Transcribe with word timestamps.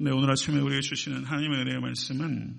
네, 0.00 0.12
오늘 0.12 0.30
아침에 0.30 0.60
우리에게 0.60 0.80
주시는 0.80 1.24
하나님의 1.24 1.62
은혜의 1.62 1.80
말씀은 1.80 2.56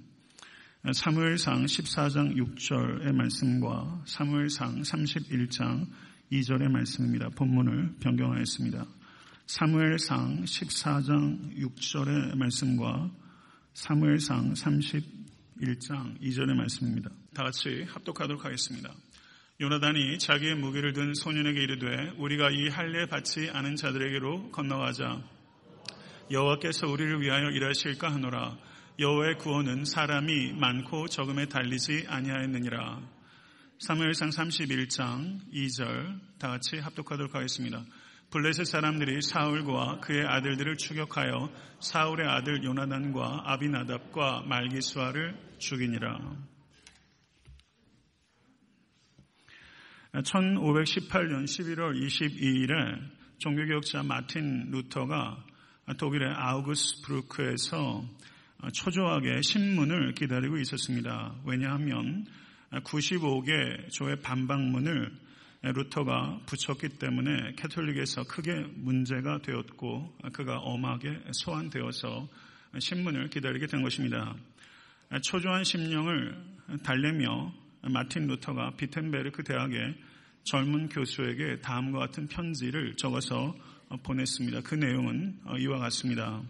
사무엘상 0.92 1.64
14장 1.64 2.36
6절의 2.36 3.14
말씀과 3.14 4.04
사무엘상 4.06 4.82
31장 4.82 5.88
2절의 6.34 6.68
말씀입니다. 6.70 7.30
본문을 7.30 7.96
변경하였습니다. 8.02 8.86
사무엘상 9.46 10.44
14장 10.44 11.56
6절의 11.56 12.36
말씀과 12.36 13.10
사무엘상 13.74 14.52
31장 14.56 16.20
2절의 16.22 16.56
말씀입니다. 16.56 17.10
다 17.34 17.44
같이 17.44 17.86
합독하도록 17.88 18.44
하겠습니다. 18.44 18.94
요나단이 19.62 20.20
자기의 20.20 20.56
무기를 20.56 20.92
든 20.92 21.14
소년에게 21.14 21.64
이르되 21.64 22.16
우리가 22.18 22.50
이 22.50 22.68
할례 22.68 23.06
받지 23.06 23.50
않은 23.50 23.78
자들에게로 23.78 24.52
건너가자 24.52 25.39
여호와께서 26.32 26.88
우리를 26.88 27.22
위하여 27.22 27.50
일하실까 27.50 28.14
하노라. 28.14 28.58
여호와의 29.00 29.38
구원은 29.38 29.86
사람이 29.86 30.54
많고 30.54 31.08
적음에 31.08 31.48
달리지 31.48 32.06
아니하였느니라. 32.08 33.02
사무엘상 33.80 34.30
31장 34.30 35.40
2절 35.52 36.20
다 36.38 36.50
같이 36.50 36.78
합독하도록 36.78 37.34
하겠습니다. 37.34 37.84
블레셋 38.30 38.68
사람들이 38.68 39.22
사울과 39.24 40.02
그의 40.02 40.24
아들들을 40.24 40.78
추격하여 40.78 41.52
사울의 41.80 42.28
아들 42.28 42.64
요나단과 42.64 43.44
아비나답과 43.46 44.44
말기수아를 44.46 45.36
죽이니라. 45.58 46.20
1518년 50.14 51.46
11월 51.46 52.00
22일에 52.00 53.00
종교개혁자 53.40 54.04
마틴 54.04 54.70
루터가 54.72 55.49
독일의 55.98 56.34
아우구스브루크에서 56.36 58.04
초조하게 58.74 59.42
신문을 59.42 60.14
기다리고 60.14 60.58
있었습니다. 60.58 61.36
왜냐하면 61.46 62.26
95개 62.72 63.90
조의 63.92 64.22
반박문을 64.22 65.12
루터가 65.62 66.42
붙였기 66.46 67.00
때문에 67.00 67.54
캐톨릭에서 67.58 68.24
크게 68.24 68.54
문제가 68.76 69.40
되었고 69.40 70.18
그가 70.34 70.58
엄하게 70.58 71.20
소환되어서 71.32 72.28
신문을 72.78 73.30
기다리게 73.30 73.68
된 73.68 73.82
것입니다. 73.82 74.36
초조한 75.24 75.64
심령을 75.64 76.38
달래며 76.84 77.54
마틴 77.82 78.28
루터가 78.28 78.76
비텐베르크 78.78 79.44
대학의 79.44 79.96
젊은 80.44 80.90
교수에게 80.90 81.62
다음과 81.62 82.00
같은 82.00 82.28
편지를 82.28 82.96
적어서 82.96 83.56
어, 83.56 83.79
보냈습니다. 83.98 84.62
그 84.62 84.76
내용은 84.76 85.40
어, 85.46 85.58
이와 85.58 85.80
같습니다. 85.80 86.42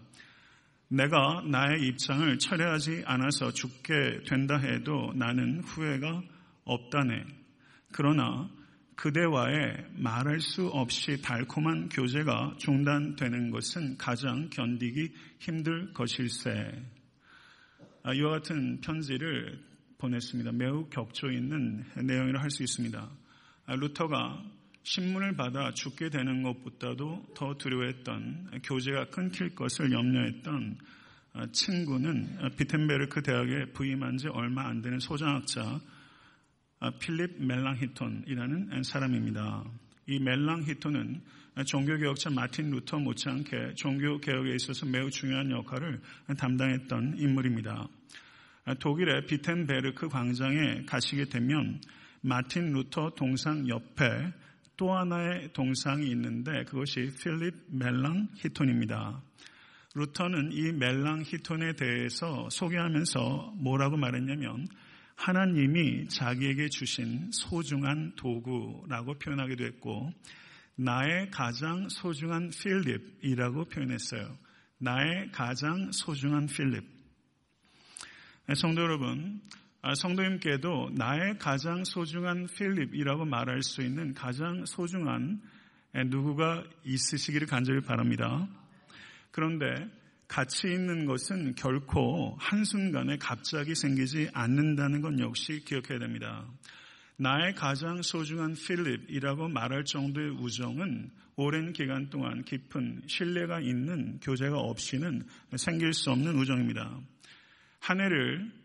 내가 0.88 1.42
나의 1.46 1.86
입장을 1.86 2.38
철회하지 2.38 3.04
않아서 3.06 3.52
죽게 3.52 4.24
된다 4.26 4.56
해도 4.58 5.12
나는 5.14 5.60
후회가 5.60 6.22
없다네. 6.64 7.24
그러나 7.92 8.50
그대와의 8.96 9.86
말할 9.96 10.40
수 10.40 10.66
없이 10.66 11.22
달콤한 11.22 11.88
교제가 11.88 12.56
중단되는 12.58 13.50
것은 13.50 13.96
가장 13.96 14.50
견디기 14.50 15.12
힘들 15.38 15.92
것일세. 15.94 16.50
아, 18.02 18.12
이와 18.12 18.32
같은 18.32 18.80
편지를 18.80 19.58
보냈습니다. 19.98 20.52
매우 20.52 20.88
격조 20.90 21.30
있는 21.30 21.84
내용이라 21.96 22.42
할 22.42 22.50
수 22.50 22.62
있습니다. 22.62 23.10
아, 23.66 23.74
루터가 23.74 24.42
신문을 24.82 25.36
받아 25.36 25.72
죽게 25.72 26.10
되는 26.10 26.42
것보다도 26.42 27.26
더 27.34 27.54
두려워했던 27.54 28.60
교제가 28.62 29.10
끊길 29.10 29.54
것을 29.54 29.92
염려했던 29.92 30.78
어, 31.32 31.46
친구는 31.52 32.56
비텐베르크 32.56 33.22
대학에 33.22 33.66
부임한 33.72 34.16
지 34.16 34.26
얼마 34.28 34.66
안 34.66 34.82
되는 34.82 34.98
소장학자 34.98 35.80
어, 36.80 36.90
필립 36.98 37.44
멜랑히톤이라는 37.44 38.82
사람입니다. 38.82 39.64
이 40.08 40.18
멜랑히톤은 40.18 41.22
종교개혁자 41.66 42.30
마틴 42.30 42.70
루터 42.70 42.98
못지않게 42.98 43.74
종교개혁에 43.74 44.54
있어서 44.54 44.86
매우 44.86 45.10
중요한 45.10 45.50
역할을 45.50 46.00
담당했던 46.36 47.18
인물입니다. 47.18 47.86
독일의 48.78 49.26
비텐베르크 49.26 50.08
광장에 50.08 50.84
가시게 50.86 51.26
되면 51.26 51.80
마틴 52.22 52.72
루터 52.72 53.10
동상 53.16 53.68
옆에 53.68 54.32
또 54.80 54.94
하나의 54.94 55.52
동상이 55.52 56.10
있는데 56.12 56.64
그것이 56.64 57.12
필립 57.22 57.54
멜랑히톤입니다. 57.68 59.22
루터는 59.94 60.52
이 60.52 60.72
멜랑히톤에 60.72 61.74
대해서 61.74 62.48
소개하면서 62.50 63.56
뭐라고 63.56 63.98
말했냐면 63.98 64.66
하나님이 65.16 66.08
자기에게 66.08 66.70
주신 66.70 67.30
소중한 67.30 68.14
도구라고 68.16 69.18
표현하기도 69.18 69.64
했고 69.66 70.14
나의 70.76 71.30
가장 71.30 71.86
소중한 71.90 72.48
필립이라고 72.48 73.66
표현했어요. 73.66 74.34
나의 74.78 75.30
가장 75.30 75.92
소중한 75.92 76.46
필립. 76.46 76.82
성도 78.56 78.80
여러분, 78.80 79.42
아, 79.52 79.60
성도님께도 79.82 80.90
나의 80.94 81.38
가장 81.38 81.84
소중한 81.84 82.46
필립이라고 82.46 83.24
말할 83.24 83.62
수 83.62 83.82
있는 83.82 84.12
가장 84.12 84.64
소중한 84.66 85.40
누구가 86.06 86.64
있으시기를 86.84 87.46
간절히 87.46 87.80
바랍니다. 87.80 88.46
그런데 89.30 89.66
가치 90.28 90.68
있는 90.68 91.06
것은 91.06 91.54
결코 91.56 92.36
한순간에 92.38 93.16
갑자기 93.16 93.74
생기지 93.74 94.30
않는다는 94.32 95.00
건 95.00 95.18
역시 95.18 95.64
기억해야 95.64 95.98
됩니다. 95.98 96.46
나의 97.16 97.54
가장 97.54 98.00
소중한 98.02 98.54
필립이라고 98.54 99.48
말할 99.48 99.84
정도의 99.84 100.30
우정은 100.30 101.10
오랜 101.36 101.72
기간 101.72 102.10
동안 102.10 102.44
깊은 102.44 103.02
신뢰가 103.06 103.60
있는 103.60 104.20
교제가 104.20 104.58
없이는 104.58 105.26
생길 105.56 105.92
수 105.92 106.10
없는 106.10 106.38
우정입니다. 106.38 107.00
한 107.80 108.00
해를 108.00 108.59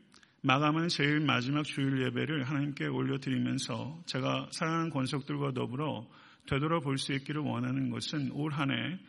마감하는 0.45 0.89
제일 0.89 1.21
마지막 1.21 1.63
주일 1.63 2.03
예배를 2.03 2.43
하나님께 2.43 2.85
올려드리면서 2.85 4.03
제가 4.05 4.47
사랑하는 4.51 4.91
권속들과 4.91 5.53
더불어 5.53 6.07
되돌아볼 6.47 6.99
수 6.99 7.13
있기를 7.13 7.41
원하는 7.41 7.89
것은 7.89 8.29
올 8.31 8.53
한 8.53 8.69
해 8.69 8.99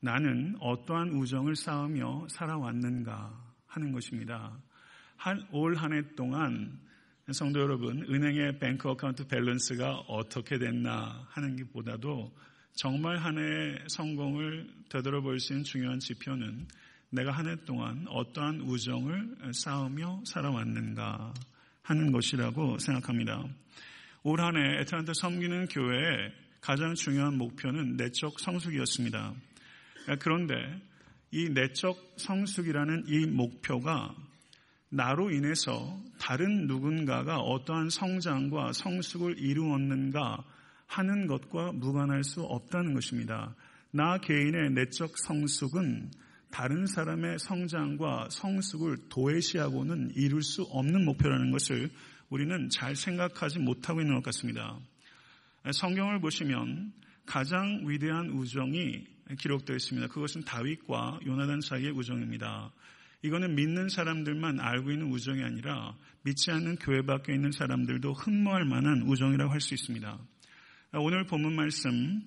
나는 0.00 0.54
어떠한 0.60 1.12
우정을 1.12 1.56
쌓으며 1.56 2.26
살아왔는가 2.28 3.32
하는 3.68 3.92
것입니다. 3.92 4.54
올 5.52 5.76
한 5.78 5.94
해 5.94 6.02
동안 6.14 6.78
성도 7.30 7.60
여러분, 7.60 8.04
은행의 8.10 8.58
bank 8.58 8.90
account 8.90 9.26
balance가 9.28 9.94
어떻게 10.08 10.58
됐나 10.58 11.26
하는 11.30 11.56
것보다도 11.56 12.36
정말 12.74 13.16
한 13.16 13.38
해의 13.38 13.78
성공을 13.88 14.68
되돌아볼 14.90 15.40
수 15.40 15.54
있는 15.54 15.64
중요한 15.64 15.98
지표는 16.00 16.66
내가 17.14 17.30
한 17.30 17.46
해 17.46 17.56
동안 17.66 18.06
어떠한 18.08 18.62
우정을 18.62 19.36
쌓으며 19.52 20.22
살아왔는가 20.24 21.34
하는 21.82 22.10
것이라고 22.10 22.78
생각합니다. 22.78 23.44
올 24.22 24.40
한해 24.40 24.80
에트란타 24.80 25.12
섬기는 25.14 25.66
교회의 25.68 26.32
가장 26.62 26.94
중요한 26.94 27.36
목표는 27.36 27.98
내적 27.98 28.40
성숙이었습니다. 28.40 29.34
그런데 30.20 30.54
이 31.30 31.50
내적 31.50 32.14
성숙이라는 32.16 33.04
이 33.08 33.26
목표가 33.26 34.14
나로 34.88 35.30
인해서 35.30 36.00
다른 36.18 36.66
누군가가 36.66 37.40
어떠한 37.40 37.90
성장과 37.90 38.72
성숙을 38.72 39.38
이루었는가 39.38 40.44
하는 40.86 41.26
것과 41.26 41.72
무관할 41.72 42.24
수 42.24 42.40
없다는 42.42 42.94
것입니다. 42.94 43.54
나 43.90 44.16
개인의 44.16 44.70
내적 44.70 45.18
성숙은 45.18 46.10
다른 46.52 46.86
사람의 46.86 47.38
성장과 47.38 48.28
성숙을 48.30 49.08
도외시하고는 49.08 50.12
이룰 50.14 50.42
수 50.42 50.62
없는 50.64 51.04
목표라는 51.06 51.50
것을 51.50 51.90
우리는 52.28 52.68
잘 52.68 52.94
생각하지 52.94 53.58
못하고 53.58 54.02
있는 54.02 54.14
것 54.16 54.22
같습니다. 54.24 54.78
성경을 55.72 56.20
보시면 56.20 56.92
가장 57.24 57.88
위대한 57.88 58.30
우정이 58.30 59.06
기록되어 59.38 59.76
있습니다. 59.76 60.08
그것은 60.08 60.44
다윗과 60.44 61.20
요나단 61.24 61.62
사이의 61.62 61.92
우정입니다. 61.92 62.70
이거는 63.22 63.54
믿는 63.54 63.88
사람들만 63.88 64.60
알고 64.60 64.90
있는 64.90 65.10
우정이 65.10 65.42
아니라 65.42 65.96
믿지 66.22 66.50
않는 66.50 66.76
교회 66.76 67.00
밖에 67.00 67.32
있는 67.32 67.50
사람들도 67.50 68.12
흠모할 68.12 68.66
만한 68.66 69.02
우정이라고 69.02 69.50
할 69.50 69.60
수 69.60 69.72
있습니다. 69.72 70.18
오늘 70.94 71.24
본문 71.24 71.54
말씀 71.54 72.22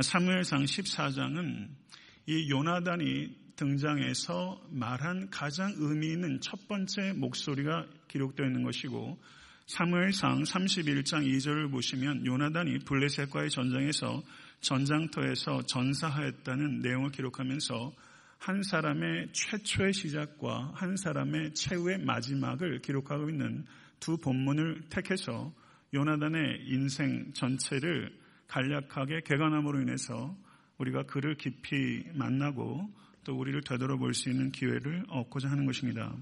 사무엘상 0.00 0.64
14장은 0.64 1.81
이 2.26 2.50
요나단이 2.50 3.42
등장해서 3.56 4.60
말한 4.70 5.30
가장 5.30 5.72
의미 5.76 6.12
있는 6.12 6.40
첫 6.40 6.68
번째 6.68 7.12
목소리가 7.14 7.86
기록되어 8.08 8.46
있는 8.46 8.62
것이고 8.62 9.18
사무엘상 9.66 10.42
31장 10.42 11.26
2절을 11.26 11.70
보시면 11.70 12.26
요나단이 12.26 12.80
블레셋과의 12.80 13.50
전쟁에서 13.50 14.22
전장터에서 14.60 15.62
전사하였다는 15.62 16.80
내용을 16.80 17.10
기록하면서 17.10 17.92
한 18.38 18.62
사람의 18.62 19.28
최초의 19.32 19.92
시작과 19.92 20.72
한 20.74 20.96
사람의 20.96 21.54
최후의 21.54 21.98
마지막을 21.98 22.80
기록하고 22.80 23.30
있는 23.30 23.64
두 24.00 24.16
본문을 24.16 24.82
택해서 24.90 25.52
요나단의 25.94 26.64
인생 26.66 27.32
전체를 27.34 28.12
간략하게 28.48 29.20
개관함으로 29.24 29.80
인해서 29.80 30.36
우리가 30.82 31.04
그를 31.04 31.36
깊이 31.36 32.02
만나고 32.14 32.90
또 33.24 33.38
우리를 33.38 33.60
되돌아볼 33.62 34.14
수 34.14 34.30
있는 34.30 34.50
기회를 34.50 35.04
얻고자 35.08 35.48
하는 35.48 35.64
것입니다. 35.66 36.12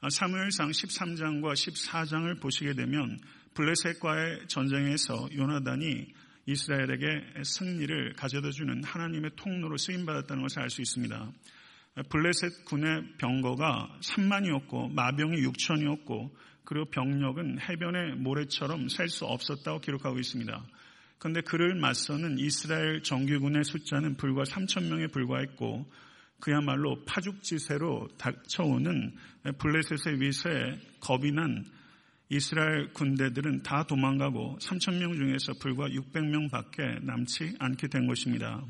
아, 0.00 0.08
사무엘상 0.08 0.70
13장과 0.70 1.52
14장을 1.52 2.40
보시게 2.40 2.74
되면 2.74 3.18
블레셋과의 3.54 4.46
전쟁에서 4.46 5.28
요나단이 5.34 6.06
이스라엘에게 6.46 7.42
승리를 7.42 8.14
가져다 8.14 8.50
주는 8.50 8.82
하나님의 8.82 9.32
통로로 9.36 9.76
쓰임 9.76 10.06
받았다는 10.06 10.42
것을 10.42 10.62
알 10.62 10.70
수 10.70 10.80
있습니다. 10.80 11.32
블레셋 12.08 12.64
군의 12.66 13.02
병거가 13.18 13.98
3만이었고 14.00 14.94
마병이 14.94 15.42
6천이었고 15.42 16.30
그리고 16.64 16.86
병력은 16.90 17.58
해변의 17.60 18.16
모래처럼 18.16 18.88
셀 18.88 19.08
수 19.08 19.26
없었다고 19.26 19.80
기록하고 19.80 20.18
있습니다. 20.18 20.64
그런데 21.20 21.42
그를 21.42 21.74
맞서는 21.74 22.38
이스라엘 22.38 23.02
정규군의 23.02 23.62
숫자는 23.62 24.16
불과 24.16 24.42
3천 24.42 24.88
명에 24.88 25.08
불과했고 25.08 25.86
그야말로 26.40 27.04
파죽지세로 27.04 28.08
닥쳐오는 28.16 29.14
블레셋의 29.58 30.18
위세에 30.18 30.78
겁이 31.00 31.30
난 31.32 31.66
이스라엘 32.30 32.94
군대들은 32.94 33.62
다 33.62 33.84
도망가고 33.84 34.60
3천 34.62 34.98
명 34.98 35.12
중에서 35.12 35.52
불과 35.60 35.88
600명밖에 35.88 37.04
남지 37.04 37.56
않게 37.58 37.88
된 37.88 38.06
것입니다. 38.06 38.64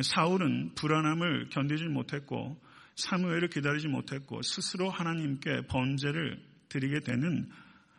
사울은 0.00 0.76
불안함을 0.76 1.48
견디지 1.48 1.86
못했고 1.86 2.56
사무엘을 2.94 3.48
기다리지 3.48 3.88
못했고 3.88 4.42
스스로 4.42 4.90
하나님께 4.90 5.62
번제를 5.66 6.40
드리게 6.68 7.00
되는 7.00 7.48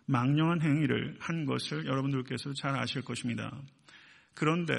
망령한 0.05 0.61
행위를 0.61 1.15
한 1.19 1.45
것을 1.45 1.85
여러분들께서 1.85 2.53
잘 2.53 2.75
아실 2.75 3.01
것입니다. 3.01 3.51
그런데 4.33 4.75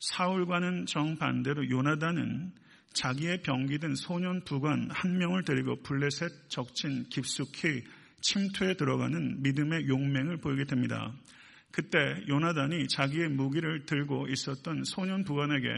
사울과는 0.00 0.86
정반대로 0.86 1.70
요나단은 1.70 2.52
자기의 2.92 3.42
병기든 3.42 3.94
소년 3.94 4.42
부관 4.44 4.90
한 4.90 5.18
명을 5.18 5.44
데리고 5.44 5.76
블레셋 5.82 6.48
적친 6.48 7.04
깊숙이 7.08 7.84
침투에 8.20 8.74
들어가는 8.74 9.42
믿음의 9.42 9.88
용맹을 9.88 10.38
보이게 10.38 10.64
됩니다. 10.64 11.12
그때 11.70 11.98
요나단이 12.28 12.88
자기의 12.88 13.30
무기를 13.30 13.86
들고 13.86 14.28
있었던 14.28 14.84
소년 14.84 15.24
부관에게 15.24 15.68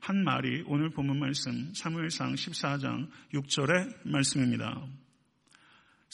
한 0.00 0.24
말이 0.24 0.64
오늘 0.66 0.90
본문 0.90 1.20
말씀 1.20 1.72
사무엘상 1.74 2.34
14장 2.34 3.08
6절의 3.34 4.08
말씀입니다. 4.08 4.82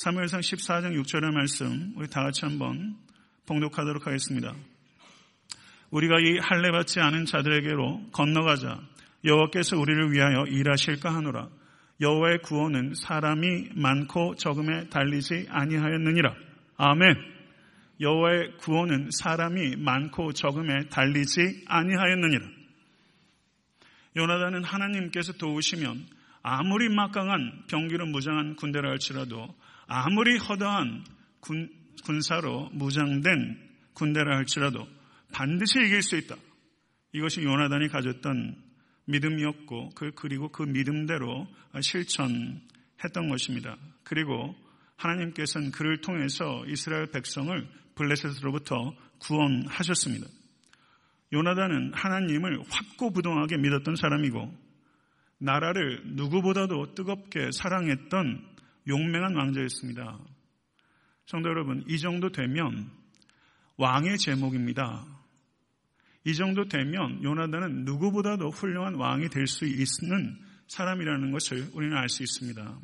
사무엘상 0.00 0.38
14장 0.38 1.02
6절의 1.02 1.32
말씀 1.32 1.92
우리 1.96 2.06
다 2.06 2.22
같이 2.22 2.44
한번 2.44 2.96
봉독하도록 3.46 4.06
하겠습니다. 4.06 4.54
우리가 5.90 6.20
이 6.20 6.38
할례 6.38 6.70
받지 6.70 7.00
않은 7.00 7.24
자들에게로 7.24 8.10
건너가자 8.12 8.80
여호와께서 9.24 9.76
우리를 9.76 10.12
위하여 10.12 10.44
일하실까 10.46 11.12
하노라. 11.12 11.48
여호와의 12.00 12.42
구원은 12.42 12.94
사람이 12.94 13.70
많고 13.74 14.36
적음에 14.36 14.88
달리지 14.88 15.48
아니하였느니라. 15.48 16.32
아멘. 16.76 17.16
여호와의 18.00 18.58
구원은 18.58 19.10
사람이 19.10 19.78
많고 19.78 20.32
적음에 20.32 20.90
달리지 20.90 21.64
아니하였느니라. 21.66 22.46
요나단은 24.16 24.62
하나님께서 24.62 25.32
도우시면 25.32 26.06
아무리 26.42 26.88
막강한 26.88 27.64
병기로 27.68 28.06
무장한 28.06 28.54
군대라 28.54 28.90
할지라도 28.90 29.56
아무리 29.88 30.36
허다한 30.36 31.04
군, 31.40 31.70
군사로 32.04 32.68
무장된 32.72 33.58
군대라 33.94 34.36
할지라도 34.36 34.86
반드시 35.32 35.80
이길 35.80 36.02
수 36.02 36.16
있다. 36.16 36.36
이것이 37.12 37.42
요나단이 37.42 37.88
가졌던 37.88 38.62
믿음이었고 39.06 39.90
그 39.94 40.12
그리고 40.14 40.50
그 40.50 40.62
믿음대로 40.62 41.48
실천했던 41.80 43.28
것입니다. 43.30 43.76
그리고 44.04 44.54
하나님께서는 44.96 45.70
그를 45.70 46.00
통해서 46.00 46.64
이스라엘 46.66 47.06
백성을 47.10 47.66
블레셋으로부터 47.94 48.94
구원하셨습니다. 49.18 50.26
요나단은 51.32 51.92
하나님을 51.94 52.60
확고부동하게 52.68 53.56
믿었던 53.56 53.96
사람이고 53.96 54.54
나라를 55.38 56.02
누구보다도 56.04 56.94
뜨겁게 56.94 57.50
사랑했던 57.52 58.47
용맹한 58.88 59.36
왕자였습니다. 59.36 60.18
성도 61.26 61.50
여러분, 61.50 61.84
이 61.88 61.98
정도 61.98 62.30
되면 62.30 62.90
왕의 63.76 64.18
제목입니다. 64.18 65.04
이 66.24 66.34
정도 66.34 66.64
되면 66.64 67.22
요나단은 67.22 67.84
누구보다도 67.84 68.50
훌륭한 68.50 68.94
왕이 68.94 69.28
될 69.28 69.46
수 69.46 69.66
있는 69.66 70.38
사람이라는 70.66 71.30
것을 71.32 71.70
우리는 71.74 71.96
알 71.96 72.08
수 72.08 72.22
있습니다. 72.22 72.78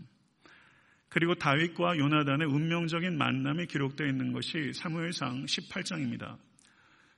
그리고 1.09 1.35
다윗과 1.35 1.99
요나단의 1.99 2.49
운명적인 2.49 3.17
만남이 3.17 3.67
기록되어 3.67 4.07
있는 4.07 4.33
것이 4.33 4.73
사무엘상 4.75 5.45
18장입니다. 5.45 6.37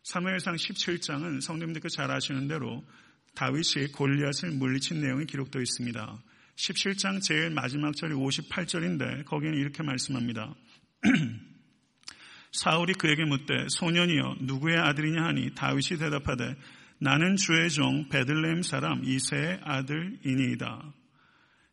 사무엘상 0.03 0.57
17장은 0.57 1.41
성도님들께 1.41 1.89
잘 1.89 2.11
아시는 2.11 2.47
대로 2.47 2.85
다윗이 3.35 3.93
골리앗을 3.93 4.51
물리친 4.53 5.01
내용이 5.01 5.27
기록되어 5.27 5.63
있습니다. 5.63 6.19
17장 6.57 7.23
제일 7.23 7.51
마지막 7.51 7.95
절이 7.95 8.15
58절인데 8.15 9.27
거기는 9.27 9.57
이렇게 9.59 9.83
말씀합니다. 9.83 10.55
사울이 12.53 12.95
그에게 12.95 13.25
묻되 13.25 13.67
소년이여 13.69 14.37
누구의 14.41 14.79
아들이냐 14.79 15.23
하니 15.23 15.55
다윗이 15.55 15.99
대답하되 15.99 16.57
나는 16.99 17.37
주의 17.37 17.69
종 17.69 18.09
베들레헴 18.09 18.63
사람 18.63 19.05
이세의 19.05 19.61
아들이니이다. 19.63 20.95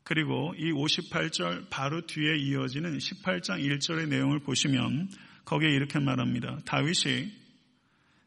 그리고 0.03 0.53
이 0.57 0.73
58절 0.73 1.69
바로 1.69 2.05
뒤에 2.05 2.35
이어지는 2.39 2.97
18장 2.97 3.63
1절의 3.63 4.09
내용을 4.09 4.39
보시면 4.39 5.09
거기에 5.45 5.69
이렇게 5.69 5.99
말합니다. 5.99 6.59
다윗이 6.65 7.31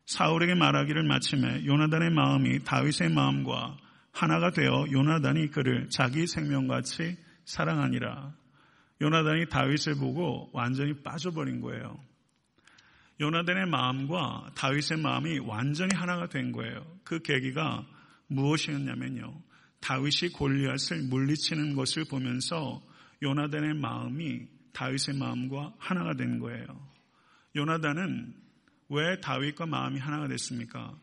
사울에게 0.07 0.55
말하기를 0.55 1.03
마침에 1.03 1.67
요나단의 1.67 2.11
마음이 2.13 2.65
다윗의 2.65 3.11
마음과 3.11 3.77
하나가 4.17 4.51
되어 4.51 4.87
요나단이 4.91 5.51
그를 5.51 5.91
자기 5.91 6.27
생명같이 6.27 7.19
사랑하니라. 7.45 8.35
요나단이 9.03 9.51
다윗을 9.51 9.97
보고 9.97 10.49
완전히 10.55 10.95
빠져버린 11.03 11.61
거예요. 11.61 12.01
요나단의 13.21 13.67
마음과 13.67 14.53
다윗의 14.55 15.03
마음이 15.03 15.41
완전히 15.41 15.95
하나가 15.95 16.29
된 16.29 16.53
거예요. 16.53 16.83
그 17.05 17.21
계기가 17.21 17.87
무엇이었냐면요. 18.29 19.39
다윗이 19.81 20.33
골리앗을 20.33 21.03
물리치는 21.11 21.75
것을 21.77 22.07
보면서 22.07 22.83
요나단의 23.23 23.75
마음이 23.75 24.47
다윗의 24.73 25.19
마음과 25.19 25.75
하나가 25.77 26.15
된 26.15 26.39
거예요. 26.39 26.67
요나단은 27.55 28.35
왜 28.89 29.21
다윗과 29.21 29.67
마음이 29.67 29.99
하나가 29.99 30.27
됐습니까? 30.27 30.99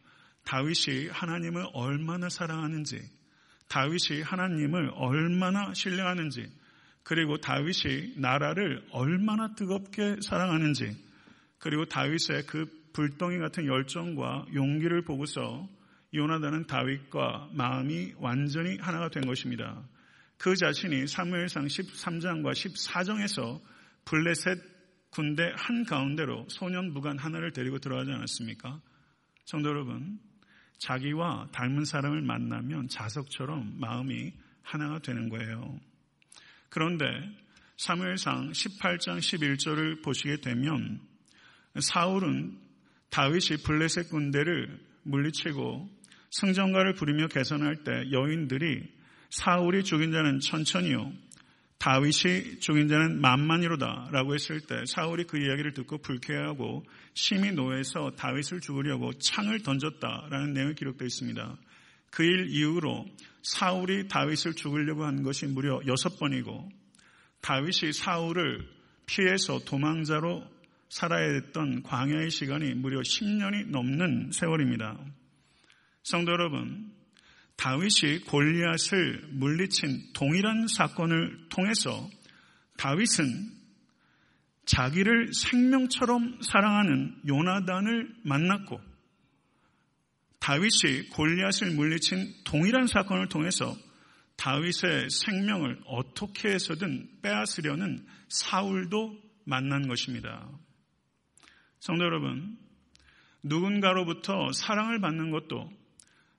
다윗이 0.46 1.10
하나님을 1.10 1.68
얼마나 1.74 2.30
사랑하는지, 2.30 3.02
다윗이 3.70 4.22
하나님을 4.22 4.92
얼마나 4.96 5.74
신뢰하는지, 5.74 6.52
그리고 7.04 7.38
다윗이 7.38 8.16
나라를 8.18 8.86
얼마나 8.92 9.54
뜨겁게 9.56 10.18
사랑하는지, 10.22 10.96
그리고 11.60 11.86
다윗의 11.86 12.46
그 12.48 12.66
불덩이 12.94 13.40
같은 13.40 13.66
열정과 13.66 14.48
용기를 14.54 15.04
보고서 15.04 15.68
요나단은 16.14 16.68
다윗과 16.68 17.50
마음이 17.54 18.14
완전히 18.18 18.78
하나가 18.78 19.10
된 19.10 19.26
것입니다. 19.26 19.84
그 20.38 20.56
자신이 20.56 21.08
사무엘상 21.08 21.66
13장과 21.66 22.52
14장에서 22.52 23.60
블레셋 24.06 24.60
군대 25.10 25.52
한 25.56 25.86
가운데로 25.86 26.48
소년 26.50 26.92
무관 26.92 27.18
하나를 27.18 27.54
데리고 27.54 27.80
들어가지 27.80 28.12
않았습니까? 28.12 28.82
성도 29.46 29.70
여러분, 29.70 30.20
자기와 30.84 31.48
닮은 31.54 31.86
사람을 31.86 32.22
만나면 32.22 32.90
자석처럼 32.90 33.80
마음이 33.80 34.34
하나가 34.62 35.00
되는 35.00 35.30
거예요. 35.30 35.80
그런데 36.68 37.06
사무엘상 37.78 38.52
18장 38.52 39.20
11절을 39.20 40.04
보시게 40.04 40.42
되면 40.42 41.00
사울은 41.80 42.58
다윗이 43.12 43.64
블레셋 43.64 44.10
군대를 44.10 44.78
물리치고 45.04 45.90
승전가를 46.32 46.96
부리며 46.96 47.28
개선할 47.28 47.84
때 47.86 48.12
여인들이 48.12 48.84
사울이 49.30 49.86
죽인 49.86 50.12
자는 50.12 50.42
천천히요 50.42 51.14
다윗이 51.84 52.62
죽인 52.62 52.88
자는 52.88 53.20
만만이로다 53.20 54.08
라고 54.14 54.34
했을 54.34 54.62
때 54.62 54.86
사울이 54.86 55.26
그 55.26 55.38
이야기를 55.38 55.74
듣고 55.74 55.98
불쾌하고 55.98 56.86
심히 57.14 57.52
노해서 57.52 58.12
다윗을 58.12 58.62
죽으려고 58.62 59.12
창을 59.12 59.64
던졌다라는 59.64 60.54
내용이 60.54 60.76
기록되어 60.76 61.06
있습니다. 61.06 61.58
그 62.10 62.24
일 62.24 62.48
이후로 62.52 63.06
사울이 63.42 64.08
다윗을 64.08 64.54
죽으려고 64.54 65.04
한 65.04 65.24
것이 65.24 65.46
무려 65.46 65.82
여섯 65.86 66.18
번이고 66.20 66.72
다윗이 67.42 67.92
사울을 67.92 68.66
피해서 69.06 69.60
도망자로 69.66 70.42
살아야 70.88 71.34
했던 71.34 71.84
광야의 71.84 72.30
시간이 72.30 72.76
무려 72.76 73.02
10년이 73.02 73.72
넘는 73.72 74.32
세월입니다. 74.32 74.98
성도 76.04 76.32
여러분, 76.32 76.94
다윗이 77.56 78.22
골리앗을 78.28 79.30
물리친 79.32 80.14
동일한 80.14 80.68
사건을 80.68 81.48
통해서 81.50 82.10
다윗은 82.78 83.52
자기를 84.66 85.34
생명처럼 85.34 86.42
사랑하는 86.42 87.22
요나단을 87.28 88.16
만났고 88.24 88.82
다윗이 90.40 91.10
골리앗을 91.12 91.72
물리친 91.72 92.44
동일한 92.44 92.88
사건을 92.88 93.30
통해서 93.30 93.76
다윗의 94.36 95.10
생명을 95.10 95.82
어떻게 95.86 96.50
해서든 96.50 97.22
빼앗으려는 97.22 98.06
사울도 98.28 99.22
만난 99.46 99.88
것입니다. 99.88 100.50
성도 101.80 102.04
여러분, 102.04 102.58
누군가로부터 103.44 104.52
사랑을 104.54 105.00
받는 105.00 105.32
것도 105.32 105.72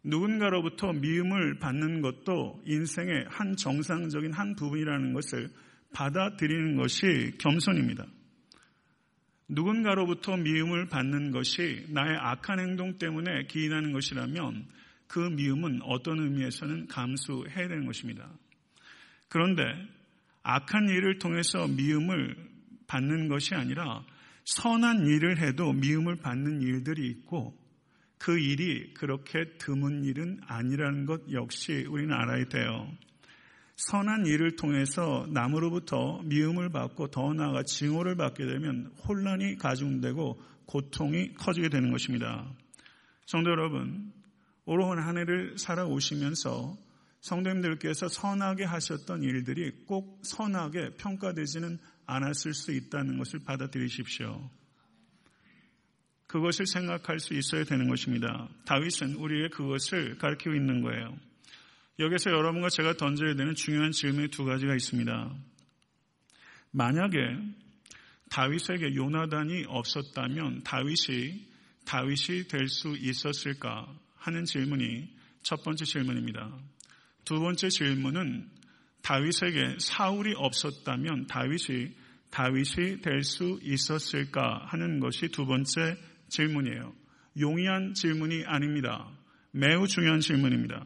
누군가로부터 0.04 0.92
미움을 0.92 1.58
받는 1.58 2.02
것도 2.02 2.62
인생의 2.66 3.26
한 3.28 3.56
정상적인 3.56 4.32
한 4.32 4.54
부분이라는 4.54 5.14
것을 5.14 5.50
받아들이는 5.94 6.76
것이 6.76 7.32
겸손입니다. 7.38 8.06
누군가로부터 9.49 10.37
미움을 10.37 10.88
받는 10.88 11.30
것이 11.30 11.87
나의 11.88 12.16
악한 12.18 12.61
행동 12.61 12.99
때문에 12.99 13.46
기인하는 13.46 13.92
것이라면 13.92 14.66
그 15.06 15.18
미움은 15.20 15.80
어떤 15.82 16.18
의미에서는 16.18 16.88
감수해야 16.88 17.68
되는 17.68 17.87
것입니다. 17.87 18.28
그런데 19.28 19.62
악한 20.42 20.88
일을 20.88 21.18
통해서 21.18 21.66
미움을 21.66 22.37
받는 22.87 23.28
것이 23.28 23.54
아니라 23.54 24.04
선한 24.44 25.06
일을 25.06 25.38
해도 25.38 25.73
미움을 25.73 26.16
받는 26.16 26.61
일들이 26.61 27.08
있고 27.08 27.56
그 28.24 28.38
일이 28.38 28.94
그렇게 28.94 29.44
드문 29.58 30.02
일은 30.02 30.40
아니라는 30.46 31.04
것 31.04 31.30
역시 31.30 31.84
우리는 31.86 32.10
알아야 32.10 32.46
돼요. 32.46 32.90
선한 33.76 34.24
일을 34.24 34.56
통해서 34.56 35.26
남으로부터 35.28 36.22
미움을 36.22 36.70
받고 36.70 37.08
더 37.08 37.34
나아가 37.34 37.62
징후를 37.64 38.16
받게 38.16 38.46
되면 38.46 38.90
혼란이 39.06 39.58
가중되고 39.58 40.40
고통이 40.64 41.34
커지게 41.34 41.68
되는 41.68 41.92
것입니다. 41.92 42.50
성도 43.26 43.50
여러분, 43.50 44.10
오로한 44.64 45.00
한 45.00 45.18
해를 45.18 45.58
살아오시면서 45.58 46.78
성도님들께서 47.20 48.08
선하게 48.08 48.64
하셨던 48.64 49.22
일들이 49.22 49.70
꼭 49.84 50.22
선하게 50.22 50.94
평가되지는 50.96 51.78
않았을 52.06 52.54
수 52.54 52.72
있다는 52.72 53.18
것을 53.18 53.40
받아들이십시오. 53.40 54.48
그것을 56.34 56.66
생각할 56.66 57.20
수 57.20 57.32
있어야 57.34 57.62
되는 57.62 57.88
것입니다. 57.88 58.48
다윗은 58.64 59.14
우리에게 59.14 59.50
그것을 59.50 60.18
가르치고 60.18 60.52
있는 60.52 60.82
거예요. 60.82 61.16
여기서 62.00 62.32
여러분과 62.32 62.70
제가 62.70 62.94
던져야 62.96 63.36
되는 63.36 63.54
중요한 63.54 63.92
질문이 63.92 64.30
두 64.30 64.44
가지가 64.44 64.74
있습니다. 64.74 65.32
만약에 66.72 67.18
다윗에게 68.30 68.96
요나단이 68.96 69.66
없었다면 69.68 70.64
다윗이 70.64 71.46
다윗이 71.84 72.48
될 72.48 72.66
수 72.66 72.96
있었을까 72.98 73.86
하는 74.16 74.44
질문이 74.44 75.08
첫 75.44 75.62
번째 75.62 75.84
질문입니다. 75.84 76.52
두 77.24 77.38
번째 77.38 77.68
질문은 77.68 78.50
다윗에게 79.02 79.76
사울이 79.78 80.34
없었다면 80.36 81.28
다윗이 81.28 81.92
다윗이 82.30 83.02
될 83.02 83.22
수 83.22 83.60
있었을까 83.62 84.66
하는 84.66 84.98
것이 84.98 85.28
두 85.28 85.46
번째 85.46 85.96
질문이에요. 86.34 86.92
용이한 87.40 87.94
질문이 87.94 88.44
아닙니다. 88.46 89.08
매우 89.52 89.86
중요한 89.86 90.20
질문입니다. 90.20 90.84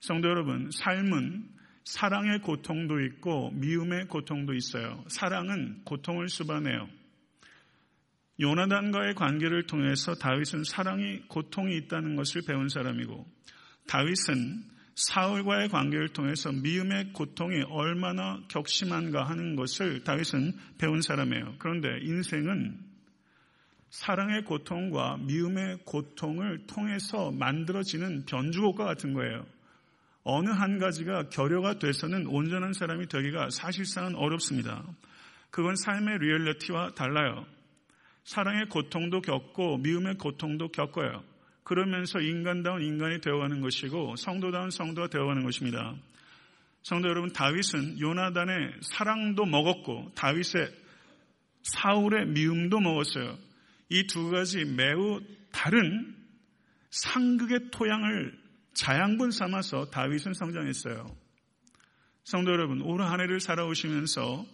성도 0.00 0.28
여러분, 0.28 0.70
삶은 0.70 1.48
사랑의 1.84 2.40
고통도 2.40 3.00
있고 3.00 3.50
미움의 3.52 4.08
고통도 4.08 4.54
있어요. 4.54 5.04
사랑은 5.08 5.82
고통을 5.84 6.28
수반해요. 6.28 6.88
요나단과의 8.40 9.14
관계를 9.14 9.66
통해서 9.66 10.14
다윗은 10.14 10.64
사랑이 10.64 11.20
고통이 11.28 11.76
있다는 11.76 12.16
것을 12.16 12.42
배운 12.46 12.68
사람이고 12.68 13.26
다윗은 13.86 14.64
사울과의 14.96 15.68
관계를 15.68 16.08
통해서 16.08 16.50
미움의 16.52 17.12
고통이 17.12 17.62
얼마나 17.68 18.42
격심한가 18.48 19.24
하는 19.24 19.56
것을 19.56 20.04
다윗은 20.04 20.54
배운 20.78 21.00
사람이에요. 21.00 21.56
그런데 21.58 21.88
인생은 22.02 22.93
사랑의 23.94 24.42
고통과 24.42 25.16
미움의 25.18 25.78
고통을 25.84 26.66
통해서 26.66 27.30
만들어지는 27.30 28.24
변주곡과 28.26 28.84
같은 28.84 29.14
거예요. 29.14 29.46
어느 30.24 30.50
한 30.50 30.80
가지가 30.80 31.28
결여가 31.28 31.78
돼서는 31.78 32.26
온전한 32.26 32.72
사람이 32.72 33.06
되기가 33.06 33.50
사실상은 33.50 34.16
어렵습니다. 34.16 34.82
그건 35.50 35.76
삶의 35.76 36.18
리얼리티와 36.18 36.94
달라요. 36.96 37.46
사랑의 38.24 38.68
고통도 38.68 39.20
겪고 39.20 39.78
미움의 39.78 40.18
고통도 40.18 40.72
겪어요. 40.72 41.22
그러면서 41.62 42.18
인간다운 42.18 42.82
인간이 42.82 43.20
되어가는 43.20 43.60
것이고 43.60 44.16
성도다운 44.16 44.70
성도가 44.70 45.06
되어가는 45.06 45.44
것입니다. 45.44 45.94
성도 46.82 47.08
여러분, 47.08 47.32
다윗은 47.32 48.00
요나단의 48.00 48.72
사랑도 48.80 49.44
먹었고 49.44 50.10
다윗의 50.16 50.68
사울의 51.62 52.26
미움도 52.26 52.80
먹었어요. 52.80 53.53
이 53.90 54.06
두 54.06 54.30
가지 54.30 54.64
매우 54.64 55.20
다른 55.52 56.16
상극의 56.90 57.70
토양을 57.70 58.38
자양분 58.72 59.30
삼아서 59.30 59.90
다윗은 59.90 60.34
성장했어요. 60.34 61.06
성도 62.24 62.52
여러분, 62.52 62.80
올 62.80 63.00
한 63.02 63.20
해를 63.20 63.40
살아오시면서 63.40 64.46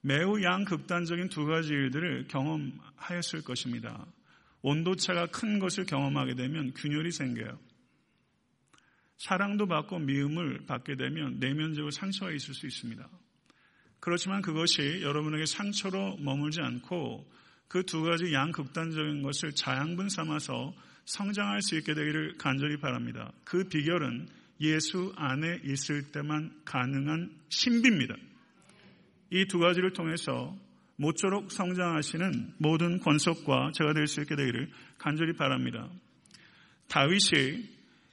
매우 0.00 0.42
양극단적인 0.42 1.28
두 1.28 1.44
가지 1.44 1.70
일들을 1.70 2.28
경험하였을 2.28 3.42
것입니다. 3.42 4.06
온도차가 4.62 5.26
큰 5.26 5.58
것을 5.58 5.84
경험하게 5.84 6.34
되면 6.34 6.72
균열이 6.74 7.10
생겨요. 7.10 7.58
사랑도 9.16 9.66
받고 9.66 9.98
미움을 9.98 10.66
받게 10.66 10.96
되면 10.96 11.40
내면적으로 11.40 11.90
상처가 11.90 12.30
있을 12.30 12.54
수 12.54 12.66
있습니다. 12.66 13.08
그렇지만 14.00 14.42
그것이 14.42 15.02
여러분에게 15.02 15.44
상처로 15.44 16.16
머물지 16.18 16.60
않고 16.60 17.28
그 17.68 17.82
두 17.84 18.02
가지 18.02 18.32
양극단적인 18.32 19.22
것을 19.22 19.52
자양분 19.52 20.08
삼아서 20.08 20.72
성장할 21.04 21.62
수 21.62 21.76
있게 21.76 21.94
되기를 21.94 22.36
간절히 22.38 22.78
바랍니다. 22.78 23.32
그 23.44 23.64
비결은 23.64 24.28
예수 24.60 25.12
안에 25.16 25.60
있을 25.64 26.10
때만 26.10 26.62
가능한 26.64 27.30
신비입니다. 27.48 28.14
이 29.30 29.44
두 29.46 29.58
가지를 29.58 29.92
통해서 29.92 30.56
모쪼록 30.96 31.52
성장하시는 31.52 32.54
모든 32.58 32.98
권속과 32.98 33.72
제가 33.74 33.92
될 33.92 34.06
수 34.06 34.20
있게 34.22 34.34
되기를 34.34 34.70
간절히 34.98 35.34
바랍니다. 35.34 35.88
다윗이 36.88 37.68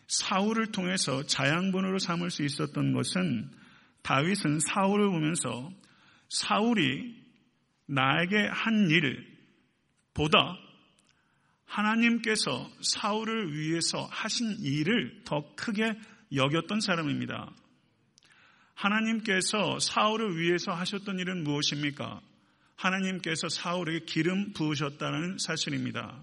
사울을 0.08 0.72
통해서 0.72 1.24
자양분으로 1.24 1.98
삼을 1.98 2.30
수 2.30 2.44
있었던 2.44 2.94
것은 2.94 3.50
다윗은 4.04 4.60
사울을 4.60 5.08
보면서 5.10 5.72
사울이 6.30 7.16
나에게 7.88 8.48
한 8.52 8.90
일 8.92 9.35
보다 10.16 10.58
하나님께서 11.66 12.72
사울을 12.82 13.54
위해서 13.54 14.08
하신 14.10 14.58
일을 14.62 15.22
더 15.26 15.44
크게 15.56 15.94
여겼던 16.34 16.80
사람입니다. 16.80 17.52
하나님께서 18.74 19.80
사울을 19.80 20.38
위해서 20.38 20.72
하셨던 20.72 21.20
일은 21.20 21.44
무엇입니까? 21.44 22.22
하나님께서 22.76 23.50
사울에게 23.50 24.06
기름 24.06 24.54
부으셨다는 24.54 25.38
사실입니다. 25.38 26.22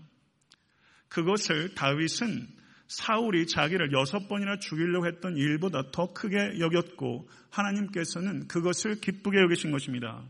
그것을 1.09 1.75
다윗은 1.75 2.49
사울이 2.89 3.47
자기를 3.47 3.93
여섯 3.93 4.29
번이나 4.29 4.59
죽이려고 4.59 5.07
했던 5.07 5.37
일보다 5.37 5.91
더 5.93 6.13
크게 6.13 6.59
여겼고 6.59 7.29
하나님께서는 7.51 8.49
그것을 8.49 9.01
기쁘게 9.01 9.39
여기신 9.39 9.71
것입니다. 9.71 10.23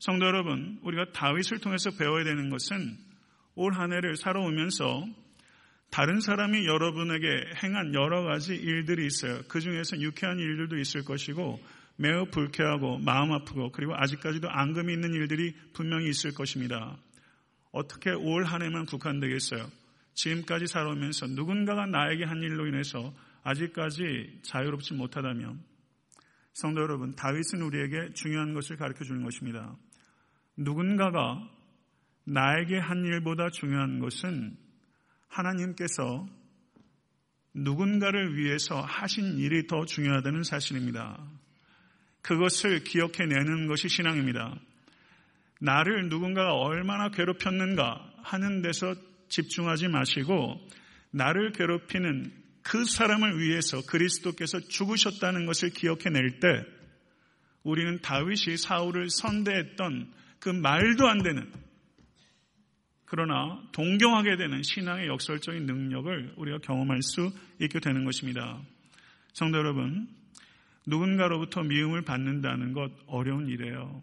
성도 0.00 0.24
여러분, 0.24 0.78
우리가 0.82 1.12
다윗을 1.12 1.58
통해서 1.58 1.90
배워야 1.90 2.24
되는 2.24 2.48
것은 2.48 2.96
올 3.54 3.74
한 3.74 3.92
해를 3.92 4.16
살아오면서 4.16 5.04
다른 5.90 6.20
사람이 6.20 6.64
여러분에게 6.66 7.26
행한 7.62 7.92
여러 7.92 8.22
가지 8.22 8.54
일들이 8.54 9.04
있어요. 9.04 9.42
그 9.48 9.60
중에서 9.60 10.00
유쾌한 10.00 10.38
일들도 10.38 10.78
있을 10.78 11.04
것이고 11.04 11.60
매우 11.96 12.24
불쾌하고 12.30 12.98
마음 12.98 13.32
아프고 13.32 13.72
그리고 13.72 13.92
아직까지도 13.94 14.48
앙금이 14.48 14.90
있는 14.90 15.12
일들이 15.12 15.54
분명히 15.74 16.08
있을 16.08 16.32
것입니다. 16.32 16.96
어떻게 17.70 18.10
올 18.10 18.44
한 18.44 18.62
해만 18.62 18.86
국한되겠어요? 18.86 19.70
지금까지 20.14 20.66
살아오면서 20.66 21.26
누군가가 21.26 21.84
나에게 21.84 22.24
한 22.24 22.38
일로 22.38 22.66
인해서 22.66 23.12
아직까지 23.42 24.40
자유롭지 24.44 24.94
못하다면 24.94 25.62
성도 26.54 26.80
여러분, 26.80 27.14
다윗은 27.14 27.60
우리에게 27.60 28.14
중요한 28.14 28.54
것을 28.54 28.76
가르쳐 28.76 29.04
주는 29.04 29.22
것입니다. 29.22 29.76
누군가가 30.60 31.42
나에게 32.24 32.76
한 32.78 33.02
일보다 33.06 33.48
중요한 33.48 33.98
것은 33.98 34.56
하나님께서 35.28 36.28
누군가를 37.54 38.36
위해서 38.36 38.80
하신 38.82 39.38
일이 39.38 39.66
더 39.66 39.86
중요하다는 39.86 40.42
사실입니다. 40.42 41.18
그것을 42.20 42.84
기억해내는 42.84 43.68
것이 43.68 43.88
신앙입니다. 43.88 44.54
나를 45.60 46.10
누군가가 46.10 46.52
얼마나 46.54 47.08
괴롭혔는가 47.08 48.12
하는 48.22 48.60
데서 48.60 48.94
집중하지 49.30 49.88
마시고 49.88 50.60
나를 51.10 51.52
괴롭히는 51.52 52.34
그 52.62 52.84
사람을 52.84 53.40
위해서 53.40 53.80
그리스도께서 53.86 54.60
죽으셨다는 54.60 55.46
것을 55.46 55.70
기억해낼 55.70 56.38
때 56.38 56.48
우리는 57.62 57.98
다윗이 58.02 58.58
사울을 58.58 59.08
선대했던 59.08 60.19
그 60.40 60.48
말도 60.48 61.06
안 61.06 61.22
되는 61.22 61.52
그러나 63.04 63.60
동경하게 63.72 64.36
되는 64.36 64.62
신앙의 64.62 65.08
역설적인 65.08 65.66
능력을 65.66 66.34
우리가 66.36 66.58
경험할 66.58 67.02
수 67.02 67.32
있게 67.60 67.80
되는 67.80 68.04
것입니다. 68.04 68.60
성도 69.32 69.58
여러분, 69.58 70.08
누군가로부터 70.86 71.62
미움을 71.62 72.02
받는다는 72.02 72.72
것 72.72 72.92
어려운 73.06 73.48
일이에요. 73.48 74.02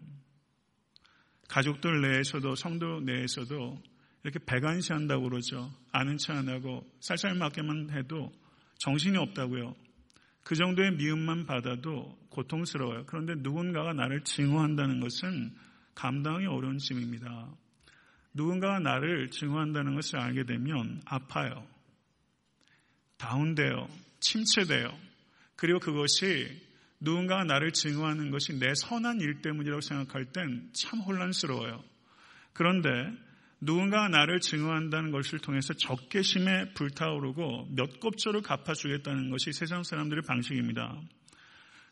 가족들 1.48 2.02
내에서도 2.02 2.54
성도 2.54 3.00
내에서도 3.00 3.82
이렇게 4.24 4.38
배관시한다고 4.44 5.30
그러죠. 5.30 5.72
아는 5.90 6.18
체 6.18 6.34
안 6.34 6.48
하고 6.48 6.86
쌀쌀맞게만 7.00 7.90
해도 7.92 8.30
정신이 8.78 9.16
없다고요. 9.16 9.74
그 10.44 10.54
정도의 10.54 10.92
미움만 10.92 11.46
받아도 11.46 12.18
고통스러워요. 12.28 13.04
그런데 13.06 13.34
누군가가 13.36 13.94
나를 13.94 14.22
증오한다는 14.24 15.00
것은 15.00 15.54
감당이 15.98 16.46
어려운 16.46 16.78
짐입니다. 16.78 17.48
누군가가 18.32 18.78
나를 18.78 19.30
증오한다는 19.30 19.96
것을 19.96 20.20
알게 20.20 20.44
되면 20.44 21.02
아파요. 21.04 21.66
다운돼요. 23.16 23.88
침체돼요. 24.20 24.96
그리고 25.56 25.80
그것이 25.80 26.62
누군가가 27.00 27.42
나를 27.42 27.72
증오하는 27.72 28.30
것이 28.30 28.60
내 28.60 28.72
선한 28.76 29.20
일 29.20 29.42
때문이라고 29.42 29.80
생각할 29.80 30.26
땐 30.26 30.70
참 30.72 31.00
혼란스러워요. 31.00 31.82
그런데 32.52 32.88
누군가가 33.60 34.08
나를 34.08 34.38
증오한다는 34.38 35.10
것을 35.10 35.40
통해서 35.40 35.74
적개심에 35.74 36.74
불타오르고 36.74 37.70
몇 37.74 37.98
곱절을 37.98 38.42
갚아주겠다는 38.42 39.30
것이 39.30 39.52
세상 39.52 39.82
사람들의 39.82 40.22
방식입니다. 40.28 40.96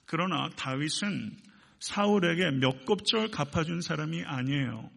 그러나 0.04 0.48
다윗은 0.50 1.55
사울에게 1.80 2.52
몇 2.52 2.84
곱절 2.84 3.30
갚아준 3.30 3.80
사람이 3.80 4.24
아니에요. 4.24 4.90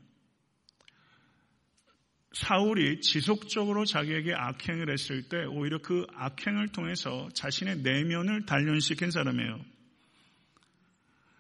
사울이 2.34 3.02
지속적으로 3.02 3.86
자기에게 3.86 4.34
악행을 4.34 4.92
했을 4.92 5.28
때 5.30 5.46
오히려 5.46 5.80
그 5.80 6.06
악행을 6.14 6.70
통해서 6.70 7.28
자신의 7.34 7.78
내면을 7.78 8.46
단련시킨 8.46 9.12
사람이에요. 9.12 9.60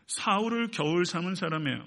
사울을 0.07 0.71
겨울 0.71 1.05
삼은 1.05 1.35
사람이에요. 1.35 1.85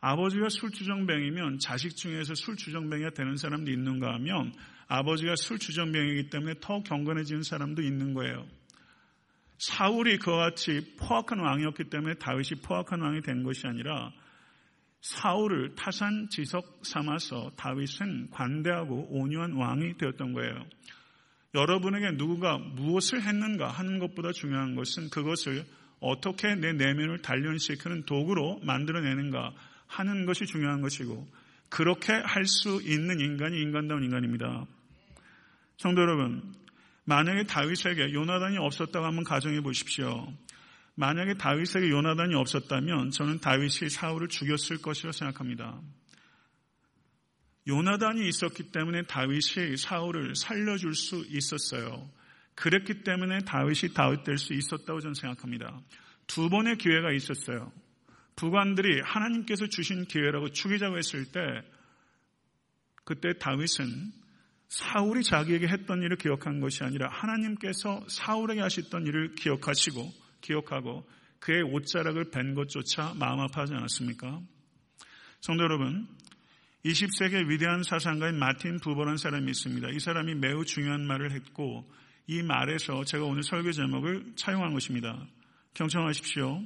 아버지가 0.00 0.50
술주정뱅이면 0.50 1.58
자식 1.60 1.96
중에서 1.96 2.34
술주정뱅이가 2.34 3.10
되는 3.10 3.36
사람도 3.36 3.70
있는가 3.70 4.12
하면 4.14 4.52
아버지가 4.86 5.34
술주정뱅이기 5.34 6.28
때문에 6.28 6.56
더 6.60 6.82
경건해지는 6.82 7.42
사람도 7.42 7.80
있는 7.80 8.12
거예요. 8.12 8.46
사울이 9.58 10.18
그와 10.18 10.50
같이 10.50 10.94
포악한 10.98 11.38
왕이었기 11.38 11.84
때문에 11.84 12.14
다윗이 12.14 12.60
포악한 12.62 13.00
왕이 13.00 13.22
된 13.22 13.42
것이 13.42 13.66
아니라 13.66 14.12
사울을 15.00 15.74
타산지석 15.74 16.80
삼아서 16.82 17.52
다윗은 17.56 18.30
관대하고 18.30 19.08
온유한 19.10 19.52
왕이 19.52 19.98
되었던 19.98 20.32
거예요. 20.32 20.64
여러분에게 21.54 22.12
누구가 22.16 22.58
무엇을 22.58 23.22
했는가 23.22 23.68
하는 23.68 23.98
것보다 23.98 24.32
중요한 24.32 24.74
것은 24.74 25.10
그것을 25.10 25.64
어떻게 26.00 26.54
내 26.54 26.72
내면을 26.72 27.22
단련시키는 27.22 28.04
도구로 28.06 28.60
만들어내는가 28.62 29.52
하는 29.86 30.26
것이 30.26 30.46
중요한 30.46 30.80
것이고 30.80 31.26
그렇게 31.68 32.12
할 32.12 32.46
수 32.46 32.80
있는 32.82 33.20
인간이 33.20 33.60
인간다운 33.60 34.02
인간입니다. 34.04 34.66
성도 35.76 36.02
여러분, 36.02 36.54
만약에 37.04 37.44
다윗에게 37.44 38.12
요나단이 38.12 38.58
없었다고 38.58 39.04
한번 39.04 39.24
가정해 39.24 39.60
보십시오. 39.60 40.32
만약에 40.94 41.34
다윗에게 41.34 41.90
요나단이 41.90 42.34
없었다면 42.34 43.10
저는 43.10 43.40
다윗이 43.40 43.90
사울을 43.90 44.28
죽였을 44.28 44.80
것이라고 44.80 45.12
생각합니다. 45.12 45.80
요나단이 47.66 48.28
있었기 48.28 48.70
때문에 48.72 49.02
다윗이 49.02 49.76
사울을 49.76 50.36
살려줄 50.36 50.94
수 50.94 51.24
있었어요. 51.28 52.08
그랬기 52.54 53.02
때문에 53.02 53.40
다윗이 53.40 53.94
다윗 53.94 54.22
될 54.22 54.38
수 54.38 54.54
있었다고 54.54 55.00
저는 55.00 55.14
생각합니다. 55.14 55.80
두 56.26 56.48
번의 56.48 56.78
기회가 56.78 57.10
있었어요. 57.12 57.72
부관들이 58.36 59.00
하나님께서 59.00 59.66
주신 59.66 60.04
기회라고 60.04 60.50
죽이자고 60.50 60.96
했을 60.98 61.24
때 61.26 61.40
그때 63.04 63.32
다윗은 63.38 64.12
사울이 64.74 65.22
자기에게 65.22 65.68
했던 65.68 66.02
일을 66.02 66.16
기억한 66.16 66.58
것이 66.58 66.82
아니라 66.82 67.08
하나님께서 67.08 68.04
사울에게 68.08 68.60
하셨던 68.60 69.06
일을 69.06 69.36
기억하시고 69.36 70.12
기억하고 70.40 71.08
그의 71.38 71.62
옷자락을 71.62 72.30
벤 72.30 72.54
것조차 72.54 73.14
마음 73.14 73.38
아파하지 73.38 73.72
않았습니까? 73.74 74.40
성도 75.40 75.62
여러분, 75.62 76.08
20세기 76.84 77.48
위대한 77.48 77.84
사상가인 77.84 78.36
마틴 78.36 78.80
부버란 78.80 79.16
사람이 79.16 79.48
있습니다. 79.48 79.90
이 79.90 80.00
사람이 80.00 80.34
매우 80.34 80.64
중요한 80.64 81.06
말을 81.06 81.30
했고 81.32 81.88
이 82.26 82.42
말에서 82.42 83.04
제가 83.04 83.24
오늘 83.24 83.44
설교 83.44 83.70
제목을 83.70 84.32
차용한 84.34 84.72
것입니다. 84.72 85.24
경청하십시오. 85.74 86.62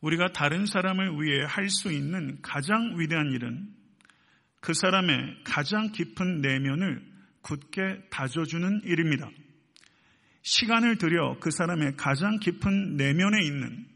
우리가 0.00 0.32
다른 0.32 0.66
사람을 0.66 1.22
위해 1.22 1.44
할 1.46 1.68
수 1.68 1.92
있는 1.92 2.40
가장 2.42 2.98
위대한 2.98 3.30
일은 3.30 3.75
그 4.66 4.74
사람의 4.74 5.44
가장 5.44 5.92
깊은 5.92 6.40
내면을 6.40 7.00
굳게 7.42 8.08
다져주는 8.10 8.80
일입니다. 8.82 9.30
시간을 10.42 10.98
들여 10.98 11.36
그 11.38 11.52
사람의 11.52 11.96
가장 11.96 12.40
깊은 12.40 12.96
내면에 12.96 13.44
있는 13.44 13.86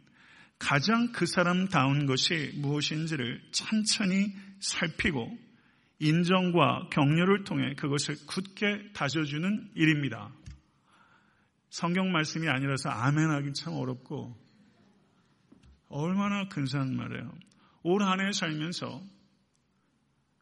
가장 0.60 1.10
그 1.10 1.26
사람다운 1.26 2.06
것이 2.06 2.52
무엇인지를 2.54 3.42
천천히 3.50 4.32
살피고 4.60 5.36
인정과 5.98 6.90
격려를 6.92 7.42
통해 7.42 7.74
그것을 7.74 8.14
굳게 8.28 8.92
다져주는 8.92 9.72
일입니다. 9.74 10.30
성경 11.70 12.12
말씀이 12.12 12.48
아니라서 12.48 12.90
아멘 12.90 13.28
하긴 13.28 13.54
참 13.54 13.72
어렵고 13.72 14.36
얼마나 15.88 16.46
근사한 16.46 16.94
말이에요. 16.94 17.34
올 17.82 18.04
한 18.04 18.20
해 18.20 18.30
살면서 18.30 19.19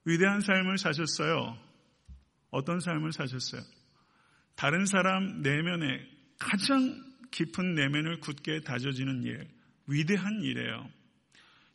위대한 0.09 0.41
삶을 0.41 0.79
사셨어요. 0.79 1.59
어떤 2.51 2.81
삶을 2.81 3.13
사셨어요? 3.13 3.61
다른 4.57 4.87
사람 4.87 5.43
내면에 5.43 6.01
가장 6.39 7.05
깊은 7.31 7.75
내면을 7.75 8.21
굳게 8.21 8.61
다져지는 8.61 9.23
일, 9.25 9.47
위대한 9.87 10.41
일이에요. 10.41 10.91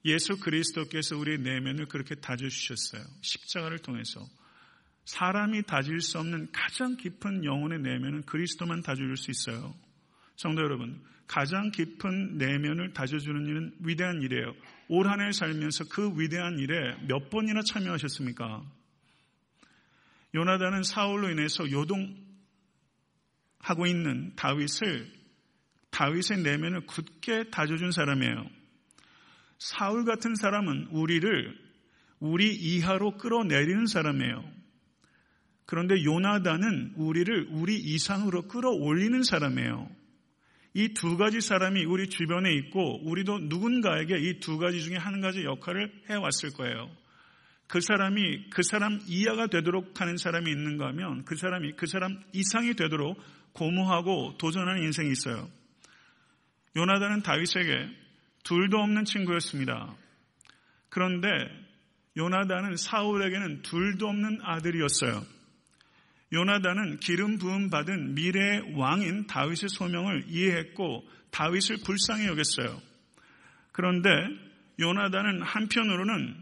예수 0.06 0.40
그리스도께서 0.40 1.16
우리의 1.16 1.38
내면을 1.42 1.86
그렇게 1.86 2.16
다져주셨어요. 2.16 3.04
십자가를 3.22 3.78
통해서. 3.78 4.26
사람이 5.06 5.64
다질 5.64 6.02
수 6.02 6.18
없는 6.18 6.52
가장 6.52 6.98
깊은 6.98 7.46
영혼의 7.46 7.82
내면은 7.82 8.24
그리스도만 8.24 8.82
다져줄 8.82 9.16
수 9.16 9.30
있어요. 9.30 9.76
성도 10.36 10.62
여러분, 10.62 11.02
가장 11.28 11.72
깊은 11.72 12.38
내면을 12.38 12.94
다져주는 12.94 13.46
일은 13.46 13.74
위대한 13.80 14.22
일이에요. 14.22 14.54
올 14.90 15.08
한 15.08 15.22
해 15.22 15.32
살면서 15.32 15.86
그 15.90 16.20
위대한 16.20 16.60
일에 16.60 16.96
몇 17.08 17.30
번이나 17.30 17.62
참여하셨습니까? 17.62 18.64
요나단은 20.36 20.84
사울로 20.84 21.30
인해서 21.30 21.64
요동하고 21.72 22.16
있는 23.88 24.34
다윗을 24.36 25.12
다윗의 25.92 26.40
내면을 26.44 26.86
굳게 26.88 27.50
다져준 27.52 27.92
사람이에요. 27.92 28.50
사울 29.60 30.06
같은 30.06 30.36
사람은 30.36 30.88
우리를 30.92 31.58
우리 32.20 32.54
이하로 32.54 33.18
끌어내리는 33.18 33.86
사람이에요. 33.86 34.44
그런데 35.66 36.04
요나단은 36.04 36.94
우리를 36.98 37.48
우리 37.52 37.78
이상으로 37.78 38.48
끌어올리는 38.48 39.24
사람이에요. 39.24 39.90
이 40.76 40.94
두 40.94 41.18
가지 41.18 41.40
사람이 41.40 41.86
우리 41.86 42.10
주변에 42.10 42.52
있고 42.54 43.08
우리도 43.08 43.40
누군가에게 43.40 44.18
이 44.18 44.40
두 44.40 44.58
가지 44.58 44.82
중에 44.82 44.98
한 44.98 45.22
가지 45.22 45.44
역할을 45.44 45.92
해왔을 46.10 46.54
거예요. 46.54 46.90
그 47.68 47.80
사람이 47.80 48.50
그 48.50 48.62
사람 48.64 49.00
이하가 49.08 49.48
되도록 49.48 50.00
하는 50.02 50.18
사람이 50.18 50.50
있는가 50.50 50.88
하면 50.88 51.26
그 51.26 51.36
사람이 51.36 51.74
그 51.74 51.86
사람 51.88 52.22
이상이 52.34 52.74
되도록 52.76 53.20
고무하고 53.54 54.38
도전하는 54.38 54.84
인생이 54.84 55.12
있어요. 55.12 55.50
요나단은 56.76 57.22
다윗에게 57.22 57.90
둘도 58.44 58.78
없는 58.80 59.06
친구였습니다. 59.06 59.96
그런데 60.90 61.28
요나단은 62.18 62.78
사울에게는 62.78 63.62
둘도 63.62 64.08
없는 64.08 64.40
아들이었어요. 64.44 65.24
요나단은 66.34 66.98
기름 67.00 67.38
부음 67.38 67.70
받은 67.70 68.16
미래의 68.16 68.74
왕인 68.76 69.28
다윗의 69.28 69.70
소명을 69.70 70.26
이해했고 70.30 71.08
다윗을 71.30 71.78
불쌍히 71.86 72.26
여겼어요. 72.26 72.82
그런데 73.72 74.10
요나단은 74.80 75.44
한편으로는 75.44 76.36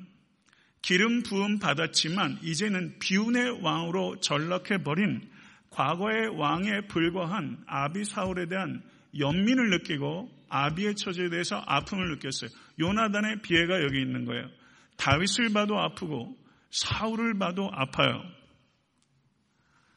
기름 0.82 1.23
부음 1.23 1.60
받았지만 1.60 2.39
이제는 2.41 2.99
비운의 2.99 3.62
왕으로 3.62 4.21
전락해 4.21 4.82
버린 4.84 5.30
과거의 5.69 6.38
왕에 6.38 6.88
불과한 6.88 7.63
아비 7.67 8.06
사울에 8.06 8.47
대한 8.47 8.82
연민을 9.17 9.69
느끼고 9.71 10.30
아비의 10.49 10.95
처지에 10.95 11.30
대해서 11.30 11.62
아픔을 11.65 12.10
느꼈어요. 12.12 12.49
요나단의 12.80 13.41
비애가 13.41 13.84
여기 13.84 14.01
있는 14.01 14.25
거예요. 14.25 14.49
다윗을 14.97 15.54
봐도 15.54 15.80
아프고 15.80 16.36
사울을 16.71 17.38
봐도 17.38 17.69
아파요. 17.73 18.23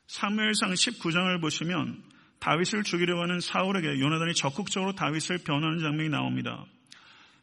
사무엘상 0.06 0.72
19장을 0.72 1.40
보시면 1.40 2.02
다윗을 2.38 2.82
죽이려고 2.82 3.22
하는 3.22 3.40
사울에게 3.40 4.00
요나단이 4.00 4.34
적극적으로 4.34 4.94
다윗을 4.94 5.38
변호하는 5.38 5.80
장면이 5.80 6.10
나옵니다. 6.10 6.64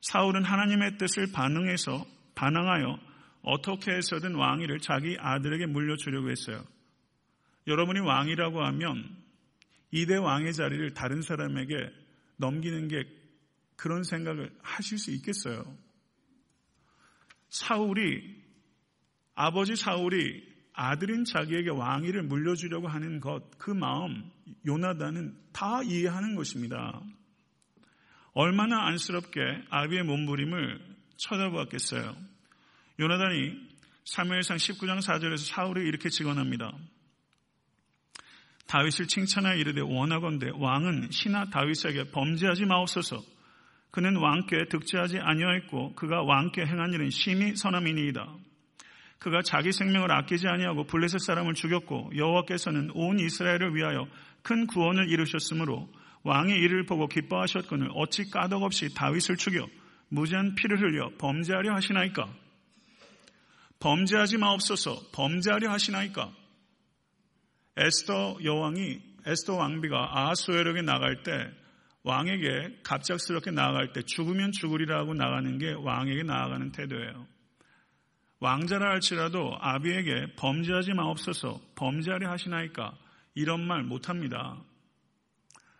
사울은 0.01 0.43
하나님의 0.43 0.97
뜻을 0.97 1.31
반응해서 1.31 2.05
반항하여 2.35 2.99
어떻게 3.43 3.91
해서든 3.91 4.35
왕위를 4.35 4.79
자기 4.79 5.17
아들에게 5.19 5.65
물려주려고 5.65 6.29
했어요. 6.29 6.63
여러분이 7.67 7.99
왕이라고 7.99 8.63
하면 8.63 9.17
이대 9.91 10.15
왕의 10.15 10.53
자리를 10.53 10.93
다른 10.93 11.21
사람에게 11.21 11.73
넘기는 12.37 12.87
게 12.87 13.03
그런 13.75 14.03
생각을 14.03 14.51
하실 14.61 14.97
수 14.97 15.11
있겠어요. 15.11 15.65
사울이 17.49 18.41
아버지 19.35 19.75
사울이 19.75 20.50
아들인 20.73 21.25
자기에게 21.25 21.69
왕위를 21.69 22.23
물려주려고 22.23 22.87
하는 22.87 23.19
것, 23.19 23.57
그 23.57 23.71
마음, 23.71 24.29
요나단은 24.65 25.35
다 25.51 25.81
이해하는 25.83 26.35
것입니다. 26.35 27.01
얼마나 28.33 28.87
안쓰럽게 28.87 29.41
아비의 29.69 30.03
몸부림을 30.03 30.79
쳐다보았겠어요. 31.17 32.15
요나단이 32.99 33.71
3무엘상 34.05 34.55
19장 34.55 34.99
4절에서 34.99 35.51
사울이 35.51 35.87
이렇게 35.87 36.09
직언합니다. 36.09 36.71
다윗을 38.67 39.07
칭찬하여 39.07 39.57
이르되 39.57 39.81
원하건대 39.81 40.49
왕은 40.53 41.09
신하 41.11 41.49
다윗에게 41.49 42.11
범죄하지 42.11 42.65
마옵소서. 42.65 43.21
그는 43.91 44.15
왕께 44.15 44.65
득죄하지 44.69 45.19
아니하였고 45.19 45.95
그가 45.95 46.23
왕께 46.23 46.65
행한 46.65 46.93
일은 46.93 47.09
심히 47.09 47.55
선함이니이다. 47.57 48.33
그가 49.21 49.43
자기 49.43 49.71
생명을 49.71 50.11
아끼지 50.11 50.47
아니하고 50.47 50.85
블레셋 50.85 51.21
사람을 51.21 51.53
죽였고 51.53 52.09
여호와께서는 52.15 52.89
온 52.95 53.19
이스라엘을 53.19 53.75
위하여 53.75 54.07
큰 54.41 54.65
구원을 54.65 55.09
이루셨으므로 55.09 55.87
왕이 56.23 56.51
이를 56.53 56.87
보고 56.87 57.07
기뻐하셨거늘 57.07 57.89
어찌 57.93 58.27
까덕없이 58.31 58.95
다윗을 58.95 59.37
죽여 59.37 59.67
무지한 60.09 60.55
피를 60.55 60.81
흘려 60.81 61.11
범죄하려 61.19 61.71
하시나이까? 61.75 62.33
범죄하지 63.79 64.39
마옵소서 64.39 65.11
범죄하려 65.13 65.69
하시나이까? 65.69 66.33
에스더 67.77 68.39
여왕이 68.43 69.01
에스더 69.27 69.55
왕비가 69.55 70.17
아하수에력에 70.17 70.81
나갈 70.81 71.21
때 71.21 71.31
왕에게 72.03 72.79
갑작스럽게 72.81 73.51
나아갈 73.51 73.93
때 73.93 74.01
죽으면 74.01 74.51
죽으리라고 74.51 75.13
나가는 75.13 75.59
게 75.59 75.73
왕에게 75.73 76.23
나아가는 76.23 76.71
태도예요. 76.71 77.27
왕자라 78.41 78.89
할지라도 78.89 79.55
아비에게 79.59 80.33
범죄하지 80.35 80.93
마옵소서 80.93 81.61
범죄하려 81.75 82.29
하시나이까 82.31 82.97
이런 83.35 83.65
말 83.65 83.83
못합니다. 83.83 84.57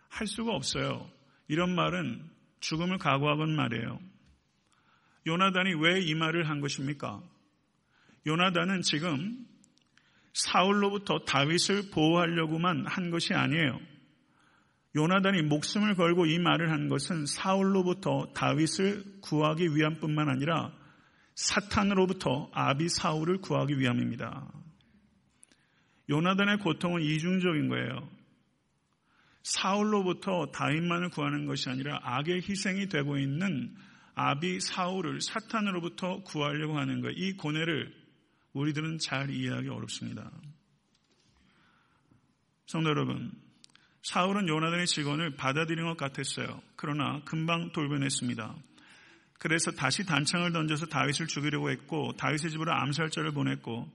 할 0.08 0.26
수가 0.28 0.52
없어요. 0.52 1.10
이런 1.48 1.74
말은 1.74 2.24
죽음을 2.60 2.98
각오하건 2.98 3.56
말이에요. 3.56 3.98
요나단이 5.26 5.74
왜 5.74 6.02
이 6.02 6.14
말을 6.14 6.48
한 6.48 6.60
것입니까? 6.60 7.20
요나단은 8.26 8.82
지금 8.82 9.44
사울로부터 10.32 11.24
다윗을 11.24 11.90
보호하려고만 11.90 12.86
한 12.86 13.10
것이 13.10 13.34
아니에요. 13.34 13.80
요나단이 14.94 15.42
목숨을 15.42 15.96
걸고 15.96 16.26
이 16.26 16.38
말을 16.38 16.70
한 16.70 16.88
것은 16.88 17.26
사울로부터 17.26 18.32
다윗을 18.34 19.20
구하기 19.20 19.74
위함뿐만 19.74 20.28
아니라 20.28 20.72
사탄으로부터 21.34 22.50
아비 22.52 22.88
사울을 22.88 23.38
구하기 23.38 23.78
위함입니다. 23.78 24.50
요나단의 26.10 26.58
고통은 26.58 27.02
이중적인 27.02 27.68
거예요. 27.68 28.08
사울로부터 29.42 30.46
다윗만을 30.52 31.10
구하는 31.10 31.46
것이 31.46 31.68
아니라 31.68 31.98
악의 32.02 32.42
희생이 32.48 32.88
되고 32.88 33.18
있는 33.18 33.74
아비 34.14 34.60
사울을 34.60 35.20
사탄으로부터 35.20 36.22
구하려고 36.22 36.78
하는 36.78 37.00
거예요. 37.00 37.14
이 37.16 37.36
고뇌를 37.36 37.92
우리들은 38.52 38.98
잘 38.98 39.30
이해하기 39.30 39.68
어렵습니다. 39.68 40.30
성도 42.66 42.90
여러분, 42.90 43.32
사울은 44.02 44.48
요나단의 44.48 44.86
직원을 44.86 45.36
받아들인 45.36 45.86
것 45.86 45.96
같았어요. 45.96 46.62
그러나 46.76 47.22
금방 47.24 47.72
돌변했습니다. 47.72 48.54
그래서 49.42 49.72
다시 49.72 50.06
단창을 50.06 50.52
던져서 50.52 50.86
다윗을 50.86 51.26
죽이려고 51.26 51.68
했고 51.72 52.12
다윗의 52.16 52.52
집으로 52.52 52.72
암살자를 52.74 53.32
보냈고 53.32 53.90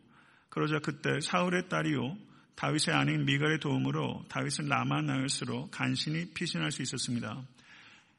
그러자 0.50 0.80
그때 0.80 1.22
사울의 1.22 1.70
딸이요 1.70 2.18
다윗의 2.56 2.94
아내인 2.94 3.24
미갈의 3.24 3.62
도움으로 3.62 4.26
다윗은 4.28 4.68
라마나였으로 4.68 5.70
간신히 5.72 6.34
피신할 6.34 6.74
수 6.74 6.82
있었습니다. 6.82 7.42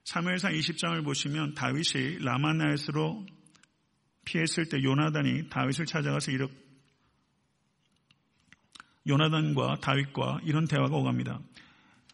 3무엘상 0.04 0.58
20장을 0.58 1.04
보시면 1.04 1.52
다윗이 1.52 2.20
라마나였으로 2.24 3.26
피했을 4.24 4.70
때 4.70 4.82
요나단이 4.82 5.50
다윗을 5.50 5.84
찾아가서 5.84 6.32
이렇게 6.32 6.54
요나단과 9.06 9.80
다윗과 9.82 10.40
이런 10.44 10.66
대화가 10.66 10.96
오갑니다. 10.96 11.40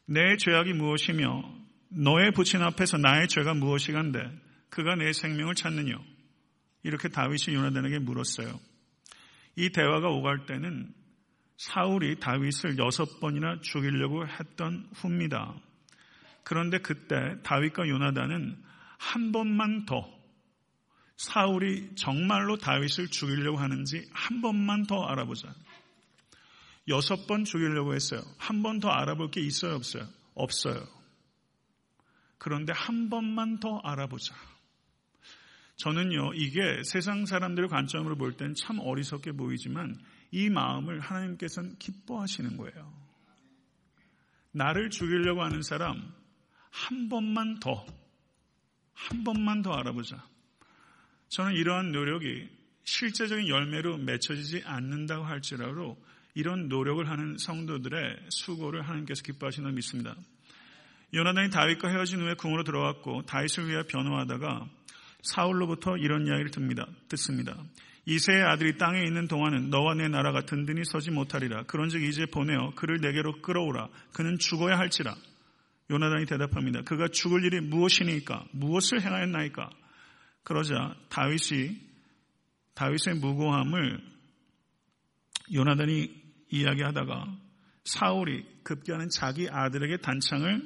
내 0.07 0.37
죄악이 0.38 0.72
무엇이며 0.72 1.55
너의 1.90 2.33
부친 2.33 2.62
앞에서 2.62 2.98
나의 2.98 3.29
죄가 3.29 3.55
무엇이간데 3.55 4.42
그가 4.74 4.96
내 4.96 5.12
생명을 5.12 5.54
찾느냐? 5.54 5.96
이렇게 6.82 7.08
다윗이 7.08 7.54
요나단에게 7.54 8.00
물었어요. 8.00 8.58
이 9.54 9.70
대화가 9.70 10.08
오갈 10.08 10.46
때는 10.46 10.92
사울이 11.56 12.18
다윗을 12.18 12.76
여섯 12.78 13.20
번이나 13.20 13.60
죽이려고 13.60 14.26
했던 14.26 14.90
후입니다. 14.94 15.54
그런데 16.42 16.78
그때 16.78 17.40
다윗과 17.44 17.88
요나단은 17.88 18.60
한 18.98 19.30
번만 19.30 19.87
더 19.87 20.12
사울이 21.18 21.94
정말로 21.94 22.56
다윗을 22.56 23.06
죽이려고 23.06 23.58
하는지 23.58 24.04
한 24.12 24.42
번만 24.42 24.87
더 24.87 25.04
알아보자. 25.04 25.54
여섯 26.88 27.28
번 27.28 27.44
죽이려고 27.44 27.94
했어요. 27.94 28.22
한 28.38 28.60
번 28.60 28.80
더 28.80 28.88
알아볼 28.88 29.30
게 29.30 29.40
있어요, 29.40 29.76
없어요? 29.76 30.08
없어요. 30.34 30.84
그런데 32.38 32.72
한 32.72 33.08
번만 33.08 33.60
더 33.60 33.78
알아보자. 33.84 34.34
저는요, 35.76 36.34
이게 36.34 36.82
세상 36.84 37.26
사람들의 37.26 37.68
관점으로 37.68 38.16
볼땐참 38.16 38.78
어리석게 38.78 39.32
보이지만 39.32 39.96
이 40.30 40.48
마음을 40.48 41.00
하나님께서는 41.00 41.76
기뻐하시는 41.78 42.56
거예요. 42.56 42.92
나를 44.52 44.90
죽이려고 44.90 45.42
하는 45.42 45.62
사람 45.62 46.12
한 46.70 47.08
번만 47.08 47.58
더, 47.60 47.84
한 48.92 49.24
번만 49.24 49.62
더 49.62 49.72
알아보자. 49.72 50.24
저는 51.28 51.54
이러한 51.54 51.92
노력이 51.92 52.48
실제적인 52.84 53.48
열매로 53.48 53.98
맺혀지지 53.98 54.62
않는다고 54.64 55.24
할지라도 55.24 56.00
이런 56.34 56.68
노력을 56.68 57.08
하는 57.08 57.38
성도들의 57.38 58.26
수고를 58.28 58.82
하나님께서 58.82 59.22
기뻐하시는 59.22 59.74
믿습니다. 59.74 60.14
요나단이 61.12 61.50
다윗과 61.50 61.88
헤어진 61.88 62.20
후에 62.20 62.34
궁으로 62.34 62.64
들어왔고 62.64 63.22
다윗을 63.22 63.68
위해 63.68 63.84
변호하다가 63.87 64.68
사울로부터 65.24 65.96
이런 65.96 66.26
이야기를 66.26 66.50
듭니다. 66.50 66.87
듣습니다. 67.08 67.56
이세의 68.06 68.42
아들이 68.42 68.76
땅에 68.76 69.02
있는 69.02 69.26
동안은 69.28 69.70
너와 69.70 69.94
내 69.94 70.08
나라가 70.08 70.42
든든히 70.42 70.84
서지 70.84 71.10
못하리라. 71.10 71.64
그런즉 71.64 72.02
이제 72.02 72.26
보내어 72.26 72.72
그를 72.76 73.00
내게로 73.00 73.40
끌어오라. 73.40 73.88
그는 74.12 74.38
죽어야 74.38 74.78
할지라. 74.78 75.14
요나단이 75.90 76.26
대답합니다. 76.26 76.82
그가 76.82 77.08
죽을 77.08 77.44
일이 77.44 77.60
무엇이니까? 77.60 78.44
무엇을 78.52 79.02
행하였나이까? 79.02 79.70
그러자 80.42 80.94
다윗이 81.08 81.80
다윗의 82.74 83.14
무고함을 83.20 84.00
요나단이 85.52 86.22
이야기하다가 86.50 87.38
사울이 87.84 88.44
급기야는 88.62 89.08
자기 89.10 89.48
아들에게 89.50 89.98
단창을 89.98 90.62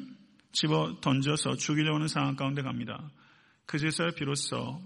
집어 0.52 0.98
던져서 1.00 1.56
죽이려고 1.56 1.96
하는 1.96 2.08
상황 2.08 2.36
가운데 2.36 2.62
갑니다. 2.62 3.10
그제서야 3.68 4.12
비로소 4.16 4.80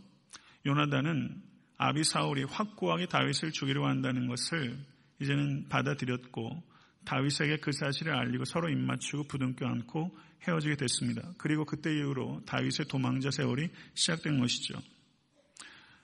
요나단은 0.66 1.40
아비 1.78 2.02
사울이 2.02 2.44
확고하게 2.44 3.06
다윗을 3.06 3.52
죽이려고 3.52 3.86
한다는 3.86 4.26
것을 4.26 4.76
이제는 5.20 5.68
받아들였고 5.68 6.62
다윗에게 7.04 7.58
그 7.58 7.70
사실을 7.70 8.14
알리고 8.14 8.44
서로 8.44 8.68
입맞추고 8.68 9.28
부둥켜 9.28 9.66
안고 9.66 10.16
헤어지게 10.46 10.76
됐습니다. 10.76 11.22
그리고 11.38 11.64
그때 11.64 11.94
이후로 11.94 12.42
다윗의 12.44 12.86
도망자 12.88 13.30
세월이 13.30 13.68
시작된 13.94 14.40
것이죠. 14.40 14.74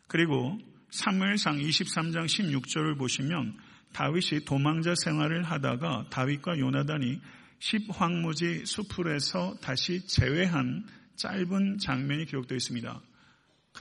그리고 0.06 0.56
3무엘상 0.92 1.60
23장 1.60 2.26
16절을 2.26 2.96
보시면 2.96 3.58
다윗이 3.92 4.44
도망자 4.44 4.94
생활을 5.04 5.42
하다가 5.42 6.06
다윗과 6.10 6.58
요나단이 6.58 7.20
십황무지 7.58 8.66
수풀에서 8.66 9.56
다시 9.60 10.06
재회한 10.06 10.86
짧은 11.18 11.78
장면이 11.78 12.24
기록되어 12.26 12.56
있습니다. 12.56 13.00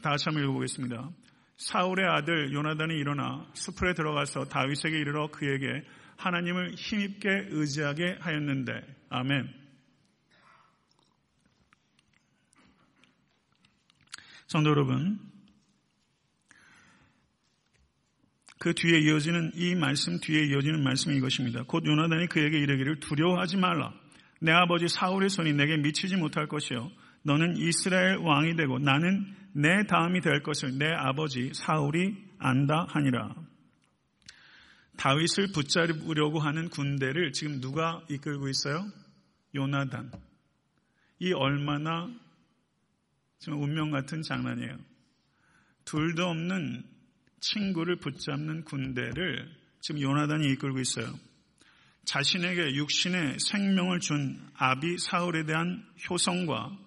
다 0.02 0.10
같이 0.10 0.26
한번 0.26 0.43
읽어보겠습니다. 0.43 1.10
사울의 1.58 2.06
아들 2.06 2.54
요나단이 2.54 2.95
일어나 2.95 3.47
수풀에 3.54 3.93
들어가서 3.93 4.45
다윗에게 4.45 5.00
이르러 5.00 5.30
그에게 5.32 5.84
하나님을 6.17 6.73
힘입게 6.76 7.47
의지하게 7.50 8.17
하였는데 8.19 8.73
아멘. 9.10 9.54
성도 14.47 14.69
여러분, 14.69 15.19
그 18.60 18.73
뒤에 18.73 19.00
이어지는 19.00 19.52
이 19.56 19.76
말씀 19.76 20.19
뒤에 20.19 20.45
이어지는 20.45 20.84
말씀이 20.84 21.15
이것입니다. 21.17 21.63
곧 21.63 21.86
요나단이 21.86 22.28
그에게 22.28 22.58
이르기를 22.58 23.00
두려워하지 23.00 23.58
말라. 23.58 23.93
내 24.39 24.52
아버지 24.52 24.88
사울의 24.88 25.30
손이 25.30 25.54
내게 25.54 25.78
미치지 25.78 26.15
못할 26.15 26.47
것이요 26.47 26.91
너는 27.28 27.58
이스라엘 27.58 28.20
왕이 28.20 28.56
되고 28.56 28.80
나는 28.80 29.36
내 29.52 29.86
다음이 29.86 30.22
될 30.22 30.44
것을 30.44 30.78
내 30.78 30.86
아버지 30.86 31.52
사울이 31.54 32.16
안다 32.40 32.86
하니라. 32.88 33.36
다윗을 34.96 35.52
붙잡으려고 35.54 36.40
하는 36.40 36.70
군대를 36.70 37.34
지금 37.34 37.60
누가 37.60 38.02
이끌고 38.10 38.48
있어요? 38.48 38.86
요나단. 39.54 40.13
이 41.20 41.34
얼마나 41.34 42.10
지금 43.40 43.62
운명 43.62 43.92
같은 43.92 44.22
장난이에요. 44.22 44.78
둘도 45.84 46.28
없는 46.28 46.84
친구를 47.42 47.98
붙잡는 47.98 48.63
군대를 48.63 49.54
지금 49.82 50.02
요나단이 50.02 50.48
이끌고 50.54 50.80
있어요. 50.80 51.13
자신에게 52.06 52.76
육신의 52.76 53.40
생명을 53.40 54.00
준 54.00 54.40
아비 54.56 54.98
사울에 54.98 55.44
대한 55.44 55.86
효성과 56.10 56.87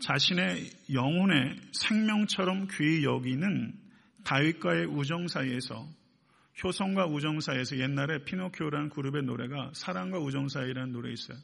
자신의 0.00 0.70
영혼의 0.92 1.56
생명처럼 1.72 2.68
귀히 2.72 3.04
여기는 3.04 3.74
다윗과의 4.24 4.86
우정 4.86 5.28
사이에서 5.28 5.86
효성과 6.62 7.06
우정 7.06 7.40
사이에서 7.40 7.78
옛날에 7.78 8.24
피노키오라는 8.24 8.90
그룹의 8.90 9.22
노래가 9.22 9.70
사랑과 9.74 10.18
우정 10.18 10.48
사이라는 10.48 10.92
노래 10.92 11.12
있어요. 11.12 11.38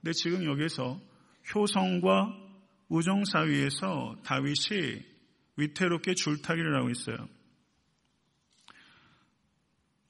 근데 0.00 0.12
지금 0.12 0.44
여기서 0.44 1.00
효성과 1.54 2.36
우정 2.88 3.24
사이에서 3.24 4.16
다윗이 4.24 5.02
위태롭게 5.56 6.14
줄타기를 6.14 6.76
하고 6.76 6.90
있어요. 6.90 7.28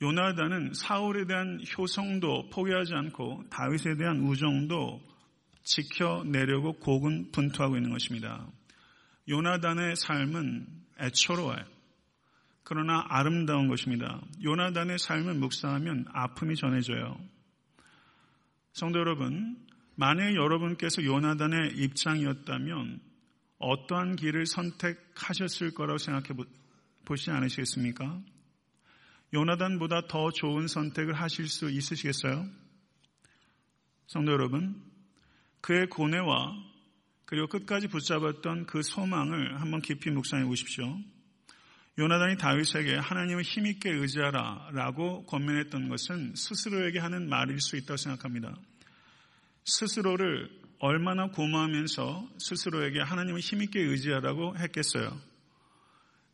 요나단은 0.03 0.72
사울에 0.75 1.27
대한 1.27 1.61
효성도 1.79 2.48
포기하지 2.51 2.92
않고 2.94 3.44
다윗에 3.51 3.96
대한 3.96 4.20
우정도 4.20 5.01
지켜내려고 5.64 6.75
고군분투하고 6.75 7.77
있는 7.77 7.90
것입니다. 7.90 8.46
요나단의 9.29 9.96
삶은 9.96 10.66
애초로워요. 11.01 11.64
그러나 12.64 13.05
아름다운 13.09 13.68
것입니다. 13.68 14.20
요나단의 14.42 14.98
삶을 14.98 15.35
묵상하면 15.35 16.07
아픔이 16.12 16.57
전해져요. 16.57 17.18
성도 18.72 18.98
여러분, 18.98 19.59
만약 19.94 20.35
여러분께서 20.35 21.05
요나단의 21.05 21.72
입장이었다면 21.77 23.01
어떠한 23.59 24.16
길을 24.16 24.46
선택하셨을 24.46 25.75
거라고 25.75 25.98
생각해 25.98 26.29
보시지 27.05 27.31
않으시겠습니까? 27.31 28.20
요나단보다 29.35 30.09
더 30.09 30.31
좋은 30.31 30.66
선택을 30.66 31.14
하실 31.14 31.46
수 31.48 31.70
있으시겠어요? 31.70 32.46
성도 34.07 34.33
여러분, 34.33 34.83
그의 35.62 35.88
고뇌와 35.88 36.55
그리고 37.25 37.46
끝까지 37.46 37.88
붙잡았던 37.88 38.66
그 38.66 38.83
소망을 38.83 39.59
한번 39.59 39.81
깊이 39.81 40.11
묵상해 40.11 40.44
보십시오. 40.44 40.98
요나단이 41.98 42.37
다윗에게 42.37 42.96
하나님을 42.96 43.42
힘있게 43.42 43.90
의지하라 43.90 44.70
라고 44.72 45.25
권면했던 45.25 45.88
것은 45.88 46.35
스스로에게 46.35 46.98
하는 46.98 47.29
말일 47.29 47.61
수 47.61 47.77
있다고 47.77 47.96
생각합니다. 47.96 48.55
스스로를 49.64 50.51
얼마나 50.79 51.29
고마우면서 51.29 52.29
스스로에게 52.38 53.01
하나님을 53.01 53.40
힘있게 53.40 53.81
의지하라고 53.81 54.59
했겠어요. 54.59 55.18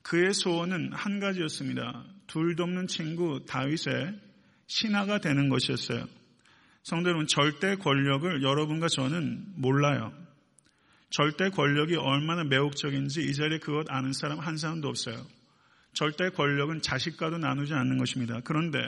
그의 0.02 0.32
소원은 0.32 0.92
한 0.94 1.20
가지였습니다. 1.20 2.04
둘도 2.28 2.62
없는 2.62 2.86
친구 2.86 3.44
다윗의 3.46 4.18
신하가 4.66 5.18
되는 5.18 5.48
것이었어요. 5.48 6.17
성도 6.82 7.10
여러분, 7.10 7.26
절대 7.26 7.76
권력을 7.76 8.42
여러분과 8.42 8.88
저는 8.88 9.44
몰라요. 9.56 10.12
절대 11.10 11.50
권력이 11.50 11.96
얼마나 11.96 12.44
매혹적인지 12.44 13.22
이 13.24 13.34
자리에 13.34 13.58
그것 13.58 13.90
아는 13.90 14.12
사람 14.12 14.38
한 14.38 14.56
사람도 14.56 14.88
없어요. 14.88 15.24
절대 15.92 16.30
권력은 16.30 16.82
자식과도 16.82 17.38
나누지 17.38 17.74
않는 17.74 17.98
것입니다. 17.98 18.40
그런데 18.44 18.78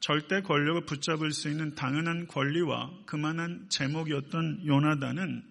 절대 0.00 0.42
권력을 0.42 0.84
붙잡을 0.84 1.30
수 1.30 1.48
있는 1.48 1.74
당연한 1.74 2.26
권리와 2.26 2.90
그만한 3.06 3.66
제목이었던 3.70 4.66
요나단은 4.66 5.42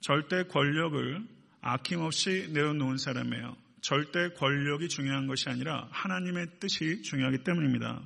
절대 0.00 0.44
권력을 0.44 1.26
아낌없이 1.60 2.50
내어놓은 2.52 2.98
사람이에요. 2.98 3.56
절대 3.80 4.28
권력이 4.30 4.88
중요한 4.88 5.26
것이 5.26 5.48
아니라 5.48 5.88
하나님의 5.90 6.46
뜻이 6.60 7.02
중요하기 7.02 7.38
때문입니다. 7.38 8.00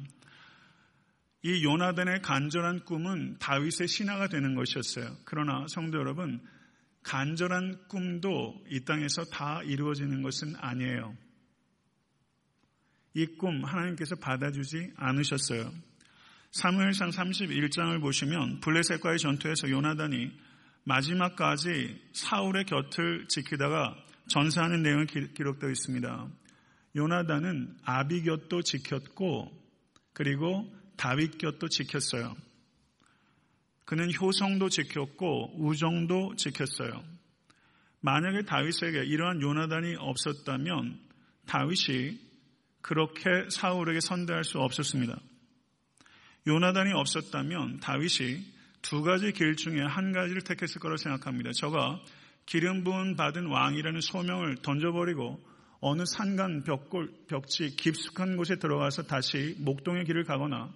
이 1.44 1.64
요나단의 1.64 2.22
간절한 2.22 2.84
꿈은 2.84 3.38
다윗의 3.38 3.88
신하가 3.88 4.28
되는 4.28 4.54
것이었어요. 4.54 5.16
그러나 5.24 5.66
성도 5.68 5.98
여러분, 5.98 6.40
간절한 7.02 7.88
꿈도 7.88 8.62
이 8.70 8.84
땅에서 8.84 9.24
다 9.24 9.60
이루어지는 9.64 10.22
것은 10.22 10.54
아니에요. 10.56 11.16
이 13.14 13.26
꿈 13.36 13.64
하나님께서 13.64 14.16
받아주지 14.16 14.92
않으셨어요. 14.96 15.72
사무엘상 16.52 17.10
31장을 17.10 18.00
보시면 18.00 18.60
블레셋과의 18.60 19.18
전투에서 19.18 19.68
요나단이 19.68 20.30
마지막까지 20.84 22.10
사울의 22.12 22.64
곁을 22.64 23.26
지키다가 23.28 23.96
전사하는 24.28 24.82
내용이 24.82 25.06
기록되어 25.06 25.70
있습니다. 25.70 26.28
요나단은 26.96 27.76
아비 27.84 28.22
곁도 28.22 28.62
지켰고 28.62 29.50
그리고 30.12 30.72
다윗 31.02 31.36
곁도 31.36 31.66
지켰어요. 31.66 32.36
그는 33.84 34.08
효성도 34.14 34.68
지켰고 34.68 35.60
우정도 35.60 36.36
지켰어요. 36.36 37.02
만약에 37.98 38.42
다윗에게 38.42 39.06
이러한 39.06 39.42
요나단이 39.42 39.96
없었다면 39.98 41.00
다윗이 41.46 42.20
그렇게 42.82 43.48
사울에게 43.50 43.98
선대할 43.98 44.44
수 44.44 44.60
없었습니다. 44.60 45.18
요나단이 46.46 46.92
없었다면 46.92 47.80
다윗이 47.80 48.44
두 48.82 49.02
가지 49.02 49.32
길 49.32 49.56
중에 49.56 49.80
한 49.80 50.12
가지를 50.12 50.42
택했을 50.42 50.80
거라고 50.80 50.98
생각합니다. 50.98 51.50
저가 51.58 52.00
기름 52.46 52.84
부은 52.84 53.16
받은 53.16 53.46
왕이라는 53.46 54.00
소명을 54.00 54.58
던져버리고 54.62 55.44
어느 55.80 56.04
산간 56.06 56.62
벽골, 56.62 57.12
벽지 57.26 57.74
깊숙한 57.74 58.36
곳에 58.36 58.60
들어가서 58.60 59.02
다시 59.02 59.56
목동의 59.58 60.04
길을 60.04 60.22
가거나 60.22 60.72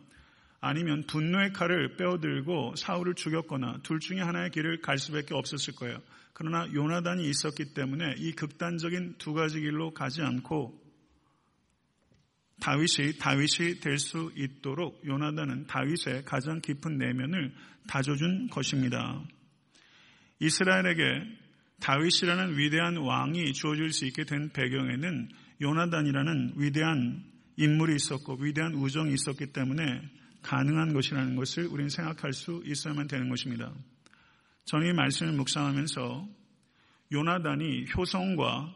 아니면 0.61 1.05
분노의 1.07 1.53
칼을 1.53 1.97
빼어들고 1.97 2.77
사울을 2.77 3.15
죽였거나 3.15 3.81
둘 3.83 4.01
중에 4.01 4.21
하나의 4.21 4.51
길을 4.51 4.81
갈 4.81 4.99
수밖에 4.99 5.35
없었을 5.35 5.75
거예요. 5.75 6.01
그러나 6.33 6.67
요나단이 6.73 7.29
있었기 7.29 7.75
때문에 7.75 8.15
이 8.19 8.33
극단적인 8.33 9.17
두 9.19 9.33
가지 9.33 9.61
길로 9.61 9.93
가지 9.93 10.23
않고 10.23 10.87
다윗이 12.61 13.19
다윗이 13.19 13.81
될 13.81 13.99
수 13.99 14.33
있도록 14.35 15.03
요나단은 15.07 15.67
다윗의 15.67 16.25
가장 16.25 16.61
깊은 16.61 16.99
내면을 16.99 17.55
다져준 17.87 18.49
것입니다. 18.49 19.23
이스라엘에게 20.41 21.05
다윗이라는 21.81 22.59
위대한 22.59 22.97
왕이 22.97 23.53
주어질 23.53 23.93
수 23.93 24.07
있게 24.07 24.25
된 24.25 24.51
배경에는 24.51 25.29
요나단이라는 25.61 26.55
위대한 26.57 27.25
인물이 27.57 27.95
있었고 27.97 28.39
위대한 28.41 28.75
우정이 28.75 29.13
있었기 29.13 29.53
때문에 29.53 30.03
가능한 30.47 30.93
것이라는 30.95 31.35
것을 31.35 31.67
우리는 31.67 31.89
생각할 31.89 32.33
수 32.33 32.63
있어야만 32.65 33.09
되는 33.09 33.29
것입니다. 33.29 33.73
저는 34.65 34.91
이 34.91 34.93
말씀을 34.93 35.33
묵상하면서 35.33 36.29
요나단이 37.13 37.87
효성과 37.97 38.73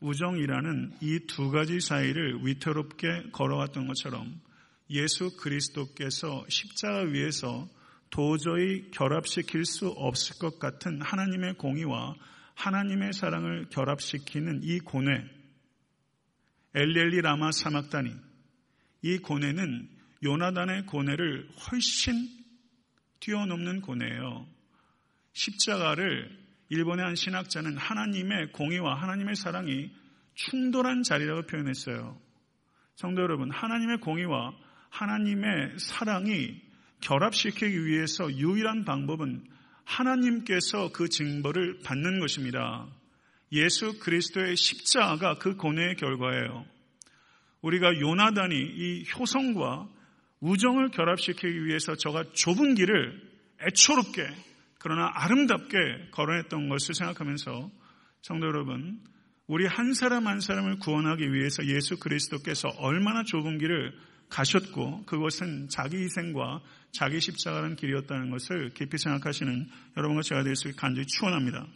우정이라는 0.00 0.98
이 1.00 1.18
두 1.26 1.50
가지 1.50 1.80
사이를 1.80 2.44
위태롭게 2.44 3.30
걸어왔던 3.32 3.88
것처럼 3.88 4.40
예수 4.90 5.36
그리스도께서 5.36 6.44
십자가 6.48 7.00
위에서 7.00 7.68
도저히 8.10 8.90
결합시킬 8.92 9.64
수 9.64 9.88
없을 9.88 10.38
것 10.38 10.60
같은 10.60 11.02
하나님의 11.02 11.54
공의와 11.54 12.14
하나님의 12.54 13.12
사랑을 13.12 13.66
결합시키는 13.70 14.60
이 14.62 14.78
고뇌, 14.78 15.24
엘렐리 16.74 17.20
라마 17.22 17.50
사막단이 17.50 18.14
이 19.02 19.18
고뇌는 19.18 19.97
요나단의 20.22 20.86
고뇌를 20.86 21.48
훨씬 21.70 22.28
뛰어넘는 23.20 23.80
고뇌예요. 23.80 24.46
십자가를 25.32 26.36
일본의 26.70 27.04
한 27.04 27.14
신학자는 27.14 27.76
하나님의 27.76 28.52
공의와 28.52 29.00
하나님의 29.00 29.36
사랑이 29.36 29.90
충돌한 30.34 31.02
자리라고 31.02 31.42
표현했어요. 31.46 32.20
성도 32.96 33.22
여러분, 33.22 33.50
하나님의 33.50 33.98
공의와 33.98 34.52
하나님의 34.90 35.78
사랑이 35.78 36.60
결합시키기 37.00 37.86
위해서 37.86 38.30
유일한 38.32 38.84
방법은 38.84 39.44
하나님께서 39.84 40.90
그 40.92 41.08
징벌을 41.08 41.80
받는 41.84 42.20
것입니다. 42.20 42.86
예수 43.52 43.98
그리스도의 44.00 44.56
십자가 44.56 45.34
그 45.38 45.56
고뇌의 45.56 45.96
결과예요. 45.96 46.66
우리가 47.62 47.98
요나단이 47.98 48.54
이 48.56 49.04
효성과 49.16 49.88
우정을 50.40 50.90
결합시키기 50.90 51.64
위해서 51.64 51.96
저가 51.96 52.24
좁은 52.32 52.74
길을 52.74 53.20
애초롭게 53.66 54.22
그러나 54.78 55.10
아름답게 55.14 56.10
걸어냈던 56.12 56.68
것을 56.68 56.94
생각하면서 56.94 57.70
성도 58.22 58.46
여러분, 58.46 59.00
우리 59.46 59.66
한 59.66 59.94
사람 59.94 60.26
한 60.26 60.40
사람을 60.40 60.78
구원하기 60.78 61.32
위해서 61.32 61.64
예수 61.66 61.98
그리스도께서 61.98 62.68
얼마나 62.78 63.24
좁은 63.24 63.58
길을 63.58 63.92
가셨고 64.28 65.04
그것은 65.06 65.68
자기 65.70 65.96
희생과 65.96 66.60
자기 66.92 67.20
십자가라는 67.20 67.76
길이었다는 67.76 68.30
것을 68.30 68.70
깊이 68.74 68.98
생각하시는 68.98 69.68
여러분과 69.96 70.22
제가 70.22 70.42
될 70.42 70.54
수 70.54 70.68
있게 70.68 70.76
간절히 70.78 71.06
추원합니다. 71.06 71.66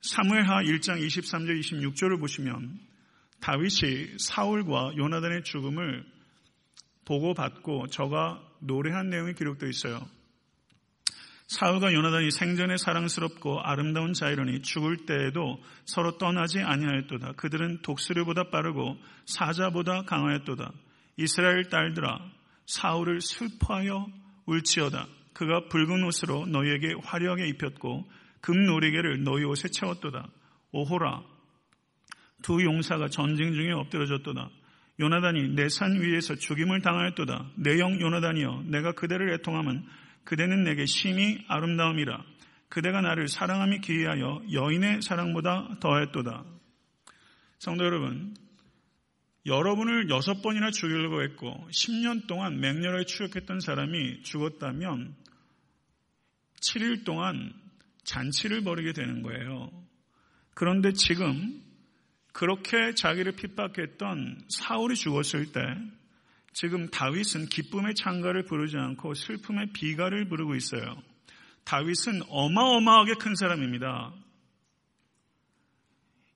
사무엘하 0.00 0.62
1장 0.62 1.04
23절 1.04 1.60
26절을 1.60 2.20
보시면 2.20 2.78
다윗이 3.40 4.18
사울과 4.18 4.92
요나단의 4.96 5.44
죽음을 5.44 6.04
보고받고 7.06 7.86
저가 7.86 8.42
노래한 8.60 9.08
내용이 9.08 9.34
기록되어 9.34 9.68
있어요. 9.68 10.00
사울과 11.46 11.94
요나단이 11.94 12.32
생전에 12.32 12.76
사랑스럽고 12.76 13.60
아름다운 13.60 14.12
자이러니 14.12 14.62
죽을 14.62 15.06
때에도 15.06 15.62
서로 15.84 16.18
떠나지 16.18 16.58
아니하였도다. 16.58 17.32
그들은 17.32 17.82
독수리보다 17.82 18.50
빠르고 18.50 18.96
사자보다 19.26 20.02
강하였도다. 20.02 20.72
이스라엘 21.18 21.68
딸들아 21.68 22.18
사울을 22.66 23.20
슬퍼하여 23.20 24.08
울지어다. 24.46 25.06
그가 25.34 25.68
붉은 25.68 26.02
옷으로 26.04 26.46
너희에게 26.46 26.94
화려하게 27.04 27.46
입혔고 27.48 28.10
금 28.40 28.64
노리개를 28.64 29.22
너희 29.22 29.44
옷에 29.44 29.68
채웠도다. 29.68 30.28
오호라 30.72 31.22
두 32.42 32.62
용사가 32.62 33.08
전쟁 33.08 33.52
중에 33.54 33.70
엎드러졌도다. 33.70 34.50
요나단이 34.98 35.54
내 35.54 35.68
산 35.68 36.00
위에서 36.00 36.36
죽임을 36.36 36.80
당하였도다. 36.80 37.52
내 37.56 37.78
영 37.78 38.00
요나단이여 38.00 38.64
내가 38.66 38.92
그대를 38.92 39.34
애통하면 39.34 39.86
그대는 40.24 40.64
내게 40.64 40.86
심히 40.86 41.44
아름다움이라. 41.48 42.24
그대가 42.68 43.00
나를 43.00 43.28
사랑함이 43.28 43.80
기이하여 43.80 44.42
여인의 44.52 45.02
사랑보다 45.02 45.76
더했도다. 45.80 46.44
성도 47.58 47.84
여러분, 47.84 48.34
여러분을 49.46 50.10
여섯 50.10 50.42
번이나 50.42 50.70
죽이려고 50.70 51.22
했고 51.22 51.68
10년 51.70 52.26
동안 52.26 52.58
맹렬하게 52.58 53.04
추격했던 53.04 53.60
사람이 53.60 54.22
죽었다면 54.22 55.14
7일 56.60 57.04
동안 57.04 57.52
잔치를 58.02 58.62
벌이게 58.64 58.92
되는 58.92 59.22
거예요. 59.22 59.70
그런데 60.54 60.92
지금 60.92 61.62
그렇게 62.36 62.92
자기를 62.94 63.32
핍박했던 63.32 64.42
사울이 64.50 64.94
죽었을 64.94 65.52
때 65.52 65.60
지금 66.52 66.90
다윗은 66.90 67.46
기쁨의 67.46 67.94
창가를 67.94 68.44
부르지 68.44 68.76
않고 68.76 69.14
슬픔의 69.14 69.72
비가를 69.72 70.28
부르고 70.28 70.54
있어요. 70.54 71.02
다윗은 71.64 72.20
어마어마하게 72.28 73.14
큰 73.14 73.34
사람입니다. 73.34 74.12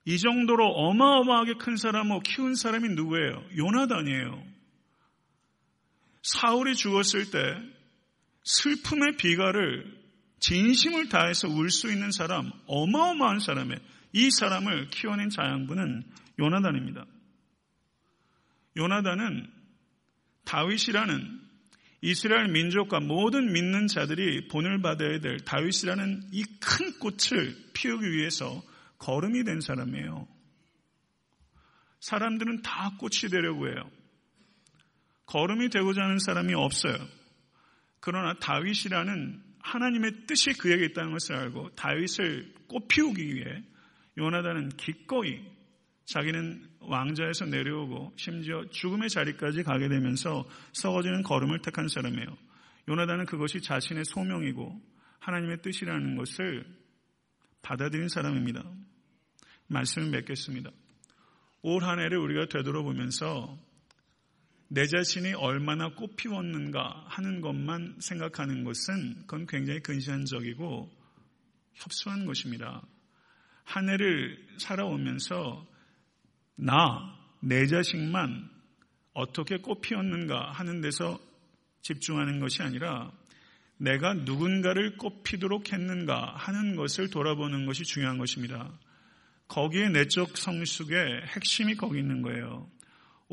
이 0.05 0.17
정도로 0.17 0.65
어마어마하게 0.65 1.53
큰 1.59 1.75
사람을 1.75 2.21
키운 2.23 2.55
사람이 2.55 2.89
누구예요? 2.95 3.43
요나단이에요. 3.55 4.43
사울이 6.23 6.75
죽었을 6.77 7.29
때 7.29 7.39
슬픔의 8.43 9.17
비가를 9.17 10.01
진심을 10.39 11.09
다해서 11.09 11.47
울 11.47 11.69
수 11.69 11.91
있는 11.91 12.09
사람, 12.11 12.51
어마어마한 12.65 13.37
사람의 13.37 13.77
이 14.13 14.29
사람을 14.31 14.89
키워낸 14.89 15.29
자양분은 15.29 16.03
요나단입니다. 16.39 17.05
요나단은 18.77 19.51
다윗이라는 20.45 21.41
이스라엘 22.01 22.47
민족과 22.47 22.99
모든 22.99 23.53
믿는 23.53 23.87
자들이 23.87 24.47
본을 24.47 24.81
받아야 24.81 25.19
될 25.19 25.39
다윗이라는 25.39 26.29
이 26.31 26.43
큰 26.59 26.97
꽃을 26.99 27.55
피우기 27.73 28.11
위해서 28.11 28.63
걸음이 28.97 29.43
된 29.43 29.61
사람이에요. 29.61 30.27
사람들은 31.99 32.61
다 32.63 32.95
꽃이 32.97 33.29
되려고 33.29 33.67
해요. 33.67 33.89
걸음이 35.25 35.69
되고자 35.69 36.01
하는 36.01 36.17
사람이 36.19 36.53
없어요. 36.53 36.95
그러나 37.99 38.33
다윗이라는 38.39 39.43
하나님의 39.59 40.25
뜻이 40.25 40.53
그에게 40.53 40.85
있다는 40.85 41.11
것을 41.11 41.35
알고 41.35 41.75
다윗을 41.75 42.53
꽃 42.67 42.87
피우기 42.87 43.35
위해 43.35 43.63
요나단은 44.17 44.69
기꺼이 44.77 45.41
자기는 46.05 46.69
왕자에서 46.81 47.45
내려오고 47.45 48.13
심지어 48.17 48.65
죽음의 48.69 49.09
자리까지 49.09 49.63
가게 49.63 49.87
되면서 49.87 50.47
썩어지는 50.73 51.23
걸음을 51.23 51.61
택한 51.61 51.87
사람이에요. 51.87 52.37
요나단은 52.89 53.25
그것이 53.25 53.61
자신의 53.61 54.05
소명이고 54.05 54.81
하나님의 55.19 55.61
뜻이라는 55.61 56.15
것을 56.17 56.65
받아들인 57.61 58.09
사람입니다. 58.09 58.63
말씀을 59.67 60.09
맺겠습니다. 60.09 60.71
올 61.63 61.83
한 61.83 61.99
해를 61.99 62.17
우리가 62.17 62.47
되돌아보면서 62.47 63.57
내 64.67 64.87
자신이 64.87 65.33
얼마나 65.33 65.93
꽃피웠는가 65.93 67.05
하는 67.07 67.41
것만 67.41 67.97
생각하는 67.99 68.63
것은 68.63 69.21
그건 69.27 69.45
굉장히 69.45 69.79
근시안적이고 69.81 70.89
협소한 71.75 72.25
것입니다. 72.25 72.81
한 73.63 73.89
해를 73.89 74.37
살아오면서 74.57 75.65
나, 76.55 77.17
내 77.39 77.65
자식만 77.65 78.49
어떻게 79.13 79.57
꽃피웠는가 79.57 80.51
하는 80.51 80.81
데서 80.81 81.19
집중하는 81.81 82.39
것이 82.39 82.61
아니라 82.61 83.11
내가 83.77 84.13
누군가를 84.13 84.97
꽃피도록 84.97 85.73
했는가 85.73 86.35
하는 86.35 86.75
것을 86.75 87.09
돌아보는 87.09 87.65
것이 87.65 87.83
중요한 87.83 88.17
것입니다. 88.19 88.71
거기에 89.47 89.89
내적 89.89 90.37
성숙의 90.37 91.23
핵심이 91.35 91.75
거기 91.75 91.99
있는 91.99 92.21
거예요. 92.21 92.69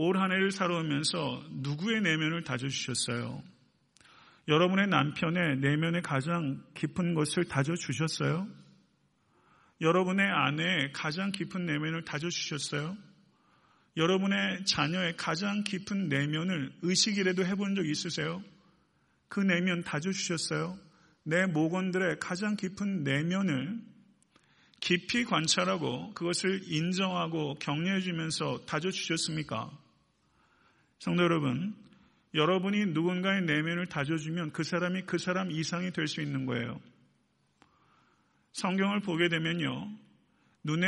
올 0.01 0.17
한 0.17 0.31
해를 0.31 0.53
살아오면서 0.53 1.45
누구의 1.51 2.01
내면을 2.03 2.45
다져주셨어요? 2.45 3.43
여러분의 4.47 4.87
남편의 4.87 5.59
내면의 5.59 6.03
가장 6.03 6.63
깊은 6.75 7.15
것을 7.15 7.45
다져주셨어요? 7.45 8.49
여러분의 9.81 10.27
아내의 10.27 10.93
가장 10.93 11.31
깊은 11.31 11.67
내면을 11.67 12.05
다져주셨어요? 12.05 12.97
여러분의 13.97 14.65
자녀의 14.65 15.17
가장 15.17 15.65
깊은 15.65 16.09
내면을 16.09 16.73
의식이라도 16.83 17.45
해본 17.45 17.75
적 17.75 17.87
있으세요? 17.87 18.43
그 19.29 19.41
내면 19.41 19.83
다져주셨어요? 19.83 20.79
내 21.25 21.47
모건들의 21.47 22.19
가장 22.21 22.57
깊은 22.57 23.05
내면을 23.05 23.81
깊이 24.81 25.25
관찰하고 25.25 26.15
그것을 26.15 26.63
인정하고 26.67 27.57
격려해 27.57 28.01
주면서 28.01 28.65
다져주셨습니까? 28.67 29.71
성도 31.01 31.23
여러분, 31.25 31.75
여러분이 32.35 32.87
누군가의 32.87 33.43
내면을 33.43 33.87
다져주면 33.87 34.53
그 34.53 34.63
사람이 34.63 35.03
그 35.03 35.19
사람 35.19 35.51
이상이 35.51 35.93
될 35.93 36.07
수 36.07 36.21
있는 36.21 36.47
거예요. 36.47 36.81
성경을 38.53 39.01
보게 39.01 39.29
되면요. 39.29 39.91
눈에 40.65 40.87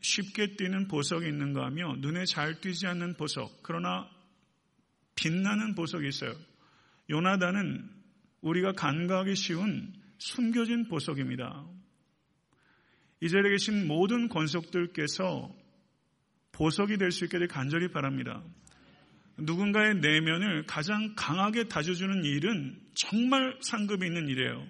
쉽게 0.00 0.56
띄는 0.56 0.88
보석이 0.88 1.26
있는가 1.26 1.64
하며 1.64 1.96
눈에 1.96 2.24
잘 2.24 2.60
띄지 2.60 2.86
않는 2.86 3.16
보석, 3.16 3.62
그러나 3.62 4.08
빛나는 5.16 5.74
보석이 5.74 6.06
있어요. 6.08 6.34
요나단은 7.10 7.90
우리가 8.42 8.72
간과하기 8.72 9.34
쉬운 9.34 9.92
숨겨진 10.18 10.88
보석입니다. 10.88 11.66
이 13.20 13.28
자리에 13.28 13.50
계신 13.52 13.86
모든 13.86 14.28
권속들께서 14.28 15.54
보석이 16.52 16.98
될수되 16.98 17.46
간절히 17.46 17.88
바랍니다. 17.88 18.42
누군가의 19.38 19.96
내면을 19.96 20.64
가장 20.66 21.14
강하게 21.14 21.64
다져주는 21.64 22.24
일은 22.24 22.80
정말 22.94 23.58
상급이 23.60 24.06
있는 24.06 24.28
일이에요. 24.28 24.66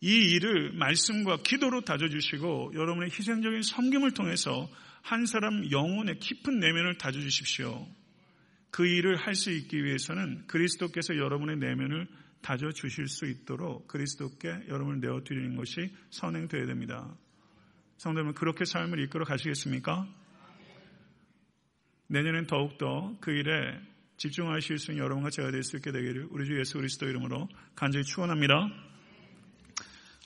이 0.00 0.32
일을 0.34 0.72
말씀과 0.74 1.38
기도로 1.42 1.80
다져주시고 1.80 2.72
여러분의 2.74 3.10
희생적인 3.10 3.62
섬김을 3.62 4.12
통해서 4.12 4.68
한 5.02 5.26
사람 5.26 5.70
영혼의 5.70 6.18
깊은 6.20 6.58
내면을 6.58 6.98
다져주십시오. 6.98 7.86
그 8.70 8.86
일을 8.86 9.16
할 9.16 9.34
수 9.34 9.50
있기 9.50 9.82
위해서는 9.82 10.46
그리스도께서 10.46 11.16
여러분의 11.16 11.56
내면을 11.56 12.06
다져주실 12.42 13.08
수 13.08 13.26
있도록 13.26 13.88
그리스도께 13.88 14.48
여러분을 14.68 15.00
내어드리는 15.00 15.56
것이 15.56 15.90
선행되어야 16.10 16.66
됩니다. 16.66 17.16
성도님은 17.96 18.34
그렇게 18.34 18.64
삶을 18.64 19.00
이끌어 19.00 19.24
가시겠습니까? 19.24 20.06
내년엔 22.06 22.46
더욱더 22.46 23.16
그 23.20 23.32
일에 23.32 23.80
집중하실 24.16 24.78
수 24.78 24.92
있는 24.92 25.04
여러분과 25.04 25.30
제가 25.30 25.50
될 25.50 25.62
수 25.62 25.76
있게 25.76 25.90
되기를 25.90 26.28
우리 26.30 26.46
주 26.46 26.58
예수 26.58 26.74
그리스도 26.74 27.06
이름으로 27.06 27.48
간절히 27.74 28.04
축원합니다. 28.04 28.87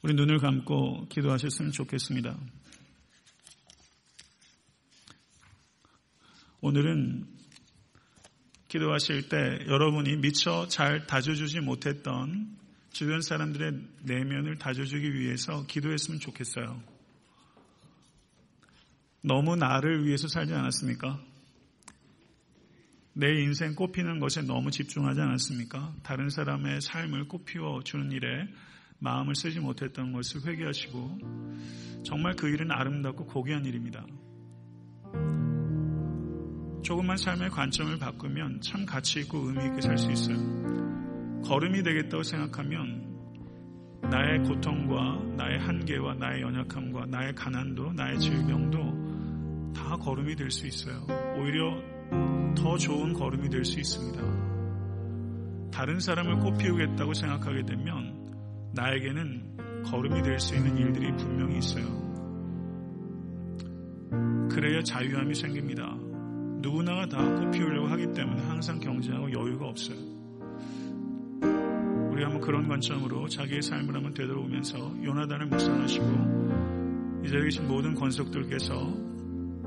우리 0.02 0.14
눈을 0.14 0.38
감고 0.38 1.06
기도하셨으면 1.08 1.70
좋겠습니다. 1.70 2.36
오늘은 6.60 7.28
기도하실 8.66 9.28
때 9.28 9.36
여러분이 9.68 10.16
미처 10.16 10.66
잘 10.66 11.06
다져주지 11.06 11.60
못했던 11.60 12.56
주변 12.90 13.20
사람들의 13.22 13.80
내면을 14.02 14.58
다져주기 14.58 15.14
위해서 15.14 15.64
기도했으면 15.68 16.18
좋겠어요. 16.18 16.82
너무 19.20 19.54
나를 19.54 20.04
위해서 20.04 20.26
살지 20.26 20.52
않았습니까? 20.52 21.22
내 23.12 23.28
인생 23.40 23.76
꽃피는 23.76 24.18
것에 24.18 24.42
너무 24.42 24.72
집중하지 24.72 25.20
않았습니까? 25.20 25.94
다른 26.02 26.28
사람의 26.28 26.80
삶을 26.80 27.28
꽃피워 27.28 27.84
주는 27.84 28.10
일에 28.10 28.48
마음을 29.02 29.34
쓰지 29.34 29.58
못했던 29.60 30.12
것을 30.12 30.46
회개하시고 30.46 31.18
정말 32.04 32.34
그 32.34 32.48
일은 32.48 32.70
아름답고 32.70 33.26
고귀한 33.26 33.64
일입니다. 33.64 34.06
조금만 36.82 37.16
삶의 37.16 37.50
관점을 37.50 37.98
바꾸면 37.98 38.60
참 38.60 38.86
가치 38.86 39.20
있고 39.20 39.38
의미 39.38 39.66
있게 39.66 39.80
살 39.80 39.98
수 39.98 40.10
있어요. 40.10 40.36
걸음이 41.44 41.82
되겠다고 41.82 42.22
생각하면 42.22 43.10
나의 44.02 44.42
고통과 44.44 45.18
나의 45.36 45.58
한계와 45.58 46.14
나의 46.14 46.42
연약함과 46.42 47.06
나의 47.06 47.34
가난도 47.34 47.92
나의 47.92 48.18
질병도 48.20 49.72
다 49.74 49.96
걸음이 49.96 50.36
될 50.36 50.50
수 50.50 50.66
있어요. 50.66 51.06
오히려 51.38 51.82
더 52.56 52.76
좋은 52.76 53.12
걸음이 53.12 53.48
될 53.48 53.64
수 53.64 53.80
있습니다. 53.80 55.70
다른 55.72 55.98
사람을 55.98 56.38
꽃피우겠다고 56.40 57.14
생각하게 57.14 57.64
되면 57.64 58.21
나에게는 58.74 59.82
걸음이 59.84 60.22
될 60.22 60.38
수 60.40 60.54
있는 60.56 60.76
일들이 60.76 61.14
분명히 61.16 61.58
있어요. 61.58 61.84
그래야 64.50 64.82
자유함이 64.82 65.34
생깁니다. 65.34 65.96
누구나가 66.60 67.06
다 67.06 67.18
꽃피우려고 67.36 67.88
하기 67.88 68.12
때문에 68.12 68.42
항상 68.42 68.78
경쟁하고 68.78 69.32
여유가 69.32 69.66
없어요. 69.66 69.96
우리 72.10 72.22
한번 72.22 72.40
그런 72.40 72.68
관점으로 72.68 73.26
자기의 73.28 73.62
삶을 73.62 73.94
한번 73.94 74.14
되돌아보면서 74.14 74.78
요나단을 75.02 75.46
묵상하시고 75.46 77.22
이 77.24 77.28
자리에 77.28 77.44
계신 77.44 77.66
모든 77.66 77.94
권속들께서 77.94 79.12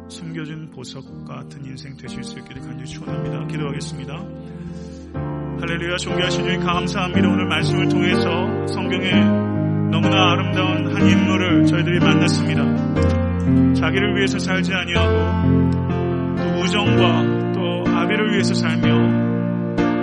숨겨진 0.07 0.69
보석 0.69 1.25
같은 1.25 1.65
인생 1.65 1.97
되실 1.97 2.23
수 2.23 2.37
있기를 2.39 2.61
간절히 2.61 2.85
축원합니다. 2.85 3.47
기도하겠습니다. 3.47 5.44
할렐루야 5.57 5.95
존귀하신 5.97 6.43
주님 6.43 6.59
감사합니다. 6.59 7.29
오늘 7.29 7.45
말씀을 7.45 7.87
통해서 7.87 8.67
성경에 8.67 9.09
너무나 9.89 10.31
아름다운 10.31 10.93
한 10.93 11.09
인물을 11.09 11.65
저희들이 11.65 11.99
만났습니다. 11.99 12.61
자기를 13.73 14.17
위해서 14.17 14.37
살지 14.37 14.73
아니하고 14.73 16.35
또 16.37 16.61
우정과 16.61 17.53
또 17.53 17.83
아비를 17.89 18.33
위해서 18.33 18.53
살며 18.53 18.85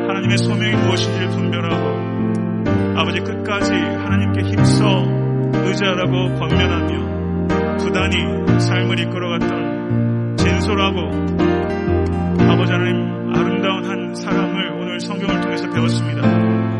하나님의 0.08 0.38
소명이 0.38 0.74
무엇인지를 0.74 1.28
분별하고 1.28 2.98
아버지 2.98 3.20
끝까지 3.20 3.72
하나님께 3.74 4.42
힘써 4.48 5.04
의지하라고 5.52 6.34
권면하며 6.38 7.76
부단히 7.76 8.16
삶을 8.58 8.98
이끌어갔던 9.00 10.36
진솔하고 10.38 11.00
아버지 12.50 12.72
하나님 12.72 13.32
아름다운 13.34 13.84
한 13.84 14.14
사람을 14.14 14.81
오늘 14.92 15.00
성경을 15.00 15.40
통해서 15.40 15.70
배웠습니다. 15.70 16.20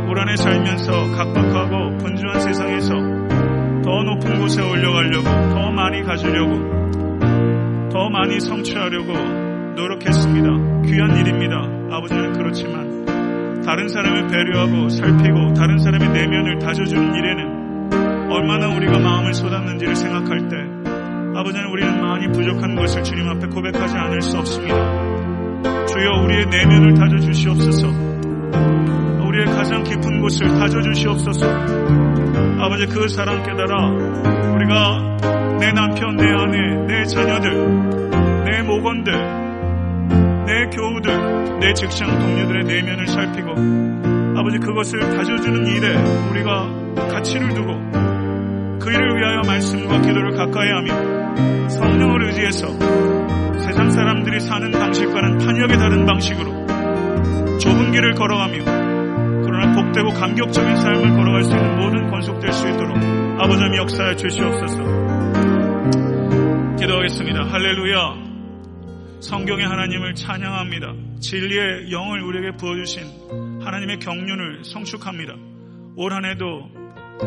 올 0.07 0.19
한해 0.19 0.37
살면서 0.37 1.13
각박하고 1.13 1.97
분주한 1.97 2.41
세상에서 2.41 2.89
더 3.83 4.03
높은 4.03 4.39
곳에 4.39 4.61
올려가려고 4.61 5.25
더 5.25 5.71
많이 5.71 6.03
가지려고 6.03 7.89
더 7.89 8.11
많이 8.11 8.39
성취하려고 8.39 9.15
노력했습니다. 9.15 10.47
귀한 10.83 11.17
일입니다. 11.17 11.57
아버지는 11.97 12.35
그렇지만 12.35 13.63
다른 13.65 13.89
사람을 13.89 14.27
배려하고 14.27 14.91
살피고 14.91 15.55
다른 15.55 15.79
사람의 15.79 16.11
내면을 16.11 16.59
다져주는 16.59 17.15
일에는 17.15 18.31
얼마나 18.31 18.77
우리가 18.77 18.99
마음을 18.99 19.33
쏟았는지를 19.33 19.97
생각할 19.97 20.51
때 20.51 20.57
아버지는 21.35 21.67
우리는 21.71 21.99
많이 22.03 22.31
부족한 22.31 22.75
것을 22.77 23.03
주님 23.05 23.27
앞에 23.31 23.47
고백하지 23.47 23.97
않을 23.97 24.21
수 24.21 24.37
없습니다. 24.37 25.12
주여 25.63 26.23
우리의 26.25 26.47
내면을 26.47 26.95
다져 26.95 27.19
주시옵소서. 27.19 27.87
우리의 29.27 29.47
가장 29.47 29.83
깊은 29.83 30.21
곳을 30.21 30.47
다져 30.49 30.81
주시옵소서. 30.83 31.47
아버지 32.59 32.87
그 32.87 33.09
사랑 33.09 33.43
깨달아 33.43 33.89
우리가 34.55 35.59
내 35.59 35.73
남편, 35.73 36.17
내 36.17 36.25
아내, 36.27 36.59
내 36.87 37.05
자녀들, 37.05 38.11
내 38.45 38.63
모건들, 38.63 39.13
내 40.47 40.77
교우들, 40.77 41.59
내 41.61 41.73
직장 41.75 42.19
동료들의 42.19 42.65
내면을 42.65 43.07
살피고 43.07 43.51
아버지 44.37 44.59
그것을 44.59 45.01
다져주는 45.01 45.67
일에 45.67 45.97
우리가 46.31 46.69
가치를 47.09 47.55
두고 47.55 47.73
그 48.81 48.91
일을 48.91 49.17
위하여 49.17 49.43
말씀과 49.47 50.01
기도를 50.01 50.33
가까이 50.37 50.69
하며 50.71 51.69
성령을 51.69 52.27
의지해서 52.27 52.67
세상 53.65 53.91
사람들이 53.91 54.41
사는 54.41 54.71
방식과는 54.71 55.39
판역이 55.39 55.75
다른 55.75 56.05
방식으로 56.05 56.67
좁은 57.59 57.93
길을 57.93 58.15
걸어가며 58.15 58.65
그러나 59.45 59.75
복되고 59.75 60.11
감격적인 60.11 60.77
삶을 60.77 61.17
걸어갈 61.17 61.45
수 61.45 61.51
있는 61.53 61.79
모든 61.79 62.11
권속될 62.11 62.53
수 62.53 62.69
있도록 62.69 62.97
아버지 63.39 63.63
역사에 63.77 64.17
주시옵소서 64.17 64.83
기도하겠습니다. 66.79 67.45
할렐루야 67.45 68.33
성경의 69.21 69.65
하나님을 69.67 70.15
찬양합니다. 70.17 70.95
진리의 71.21 71.93
영을 71.93 72.23
우리에게 72.23 72.57
부어주신 72.57 73.61
하나님의 73.63 74.01
경륜을 74.01 74.65
성축합니다. 74.65 75.35
올 75.97 76.13
한해도 76.13 76.69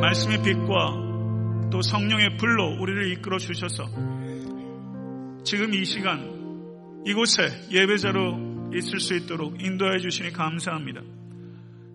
말씀의 0.02 0.44
빛과 0.44 1.70
또 1.72 1.82
성령의 1.82 2.38
불로 2.38 2.76
우리를 2.82 3.12
이끌어 3.14 3.38
주셔서 3.38 3.86
지금 5.46 5.76
이 5.76 5.86
시간 5.86 7.04
이곳에 7.06 7.44
예배자로 7.70 8.72
있을 8.74 9.00
수 9.00 9.14
있도록 9.14 9.62
인도해 9.64 10.00
주시니 10.00 10.34
감사합니다. 10.34 11.02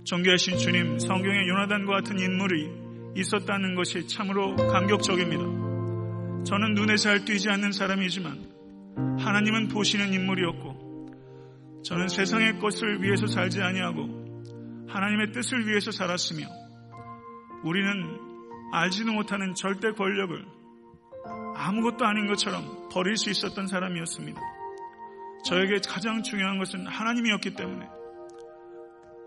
존귀하신 0.05 0.57
주님, 0.57 1.01
성경에 1.01 1.49
요나단과 1.49 1.95
같은 1.95 2.21
인물이 2.21 2.71
있었다는 3.17 3.75
것이 3.75 4.07
참으로 4.07 4.55
감격적입니다. 4.55 6.45
저는 6.45 6.75
눈에 6.75 6.95
잘 6.95 7.25
띄지 7.25 7.51
않는 7.51 7.73
사람이지만 7.73 9.19
하나님은 9.19 9.67
보시는 9.67 10.13
인물이었고 10.13 11.83
저는 11.85 12.07
세상의 12.07 12.61
것을 12.61 13.03
위해서 13.03 13.27
살지 13.27 13.61
아니하고 13.61 14.87
하나님의 14.87 15.33
뜻을 15.33 15.67
위해서 15.67 15.91
살았으며 15.91 16.47
우리는 17.65 18.17
알지도 18.73 19.13
못하는 19.13 19.55
절대 19.55 19.91
권력을 19.91 20.45
아무것도 21.57 22.07
아닌 22.07 22.29
것처럼 22.29 22.80
버릴 22.93 23.17
수 23.17 23.31
있었던 23.31 23.67
사람이었습니다. 23.67 24.41
저에게 25.45 25.81
가장 25.87 26.23
중요한 26.23 26.59
것은 26.59 26.87
하나님이었기 26.87 27.55
때문에 27.55 27.87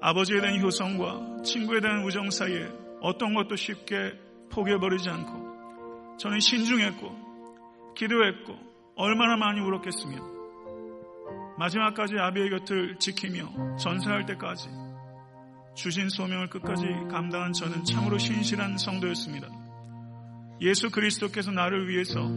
아버지에 0.01 0.41
대한 0.41 0.61
효성과 0.61 1.41
친구에 1.43 1.79
대한 1.79 2.03
우정 2.03 2.29
사이에 2.29 2.69
어떤 3.01 3.33
것도 3.33 3.55
쉽게 3.55 4.13
포기해버리지 4.51 5.09
않고 5.09 6.17
저는 6.17 6.39
신중했고 6.39 7.93
기도했고 7.95 8.55
얼마나 8.95 9.37
많이 9.37 9.59
울었겠으며 9.61 10.33
마지막까지 11.57 12.15
아비의 12.17 12.49
곁을 12.49 12.97
지키며 12.99 13.77
전사할 13.77 14.25
때까지 14.25 14.69
주신 15.75 16.09
소명을 16.09 16.49
끝까지 16.49 16.85
감당한 17.09 17.53
저는 17.53 17.83
참으로 17.83 18.17
신실한 18.17 18.77
성도였습니다. 18.77 19.47
예수 20.61 20.91
그리스도께서 20.91 21.51
나를 21.51 21.89
위해서 21.89 22.29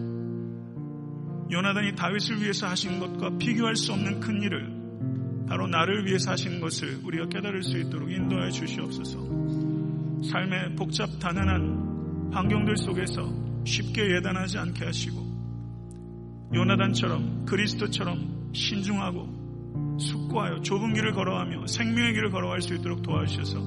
요나단이 1.51 1.95
다윗을 1.95 2.43
위해서 2.43 2.67
하신 2.67 2.99
것과 2.99 3.39
비교할 3.39 3.77
수 3.77 3.93
없는 3.93 4.21
큰 4.21 4.43
일을 4.43 5.47
바로 5.49 5.67
나를 5.69 6.07
위해서 6.07 6.33
하신 6.33 6.61
것을 6.61 7.01
우리가 7.05 7.29
깨달을 7.29 7.63
수 7.63 7.79
있도록 7.79 8.11
인도하여 8.11 8.51
주시옵소서. 8.51 9.19
삶의 10.29 10.75
복잡 10.77 11.07
단단한 11.21 12.31
환경들 12.33 12.77
속에서 12.77 13.33
쉽게 13.65 14.17
예단하지 14.17 14.59
않게 14.59 14.85
하시고 14.85 15.27
요나단처럼 16.53 17.45
그리스도처럼 17.47 18.51
신중하고 18.53 19.99
숙고하여 20.01 20.61
좁은 20.63 20.95
길을 20.95 21.13
걸어가며 21.13 21.67
생명의 21.67 22.15
길을 22.15 22.31
걸어갈 22.31 22.61
수 22.61 22.75
있도록 22.75 23.03
도와주셔서 23.03 23.59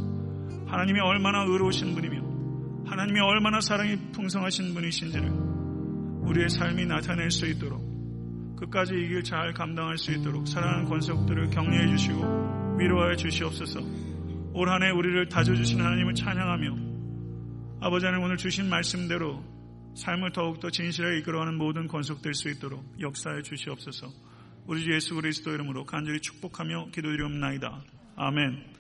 하나님이 0.68 1.00
얼마나 1.00 1.44
의로우신 1.44 1.96
분이며 1.96 2.86
하나님이 2.86 3.20
얼마나 3.20 3.62
사랑이 3.62 3.98
풍성하신 4.12 4.74
분이신지를 4.74 5.49
우리의 6.30 6.50
삶이 6.50 6.86
나타낼 6.86 7.32
수 7.32 7.46
있도록 7.48 7.88
끝까지 8.58 8.94
이 8.94 9.08
길 9.08 9.24
잘 9.24 9.54
감당할 9.54 9.98
수 9.98 10.12
있도록 10.12 10.48
사랑하는 10.48 10.86
권속들을 10.86 11.50
격려해 11.50 11.88
주시고 11.88 12.76
위로하여 12.78 13.16
주시옵소서 13.16 13.80
올 14.54 14.70
한해 14.70 14.92
우리를 14.92 15.30
다져주신 15.30 15.80
하나님을 15.82 16.16
찬양하며 16.16 16.78
아버지 17.82 18.06
하나님 18.06 18.26
오늘 18.26 18.38
주신 18.38 18.70
말씀대로 18.70 19.44
삶을 19.96 20.32
더욱더 20.34 20.70
진실하게 20.70 21.20
이끌어가는 21.20 21.58
모든 21.58 21.88
권속될 21.88 22.34
수 22.34 22.50
있도록 22.50 22.84
역사해 23.00 23.42
주시옵소서 23.42 24.08
우리 24.66 24.84
주 24.84 24.94
예수 24.94 25.16
그리스도 25.16 25.52
이름으로 25.52 25.84
간절히 25.86 26.20
축복하며 26.20 26.90
기도드리옵나이다. 26.92 27.82
아멘. 28.18 28.78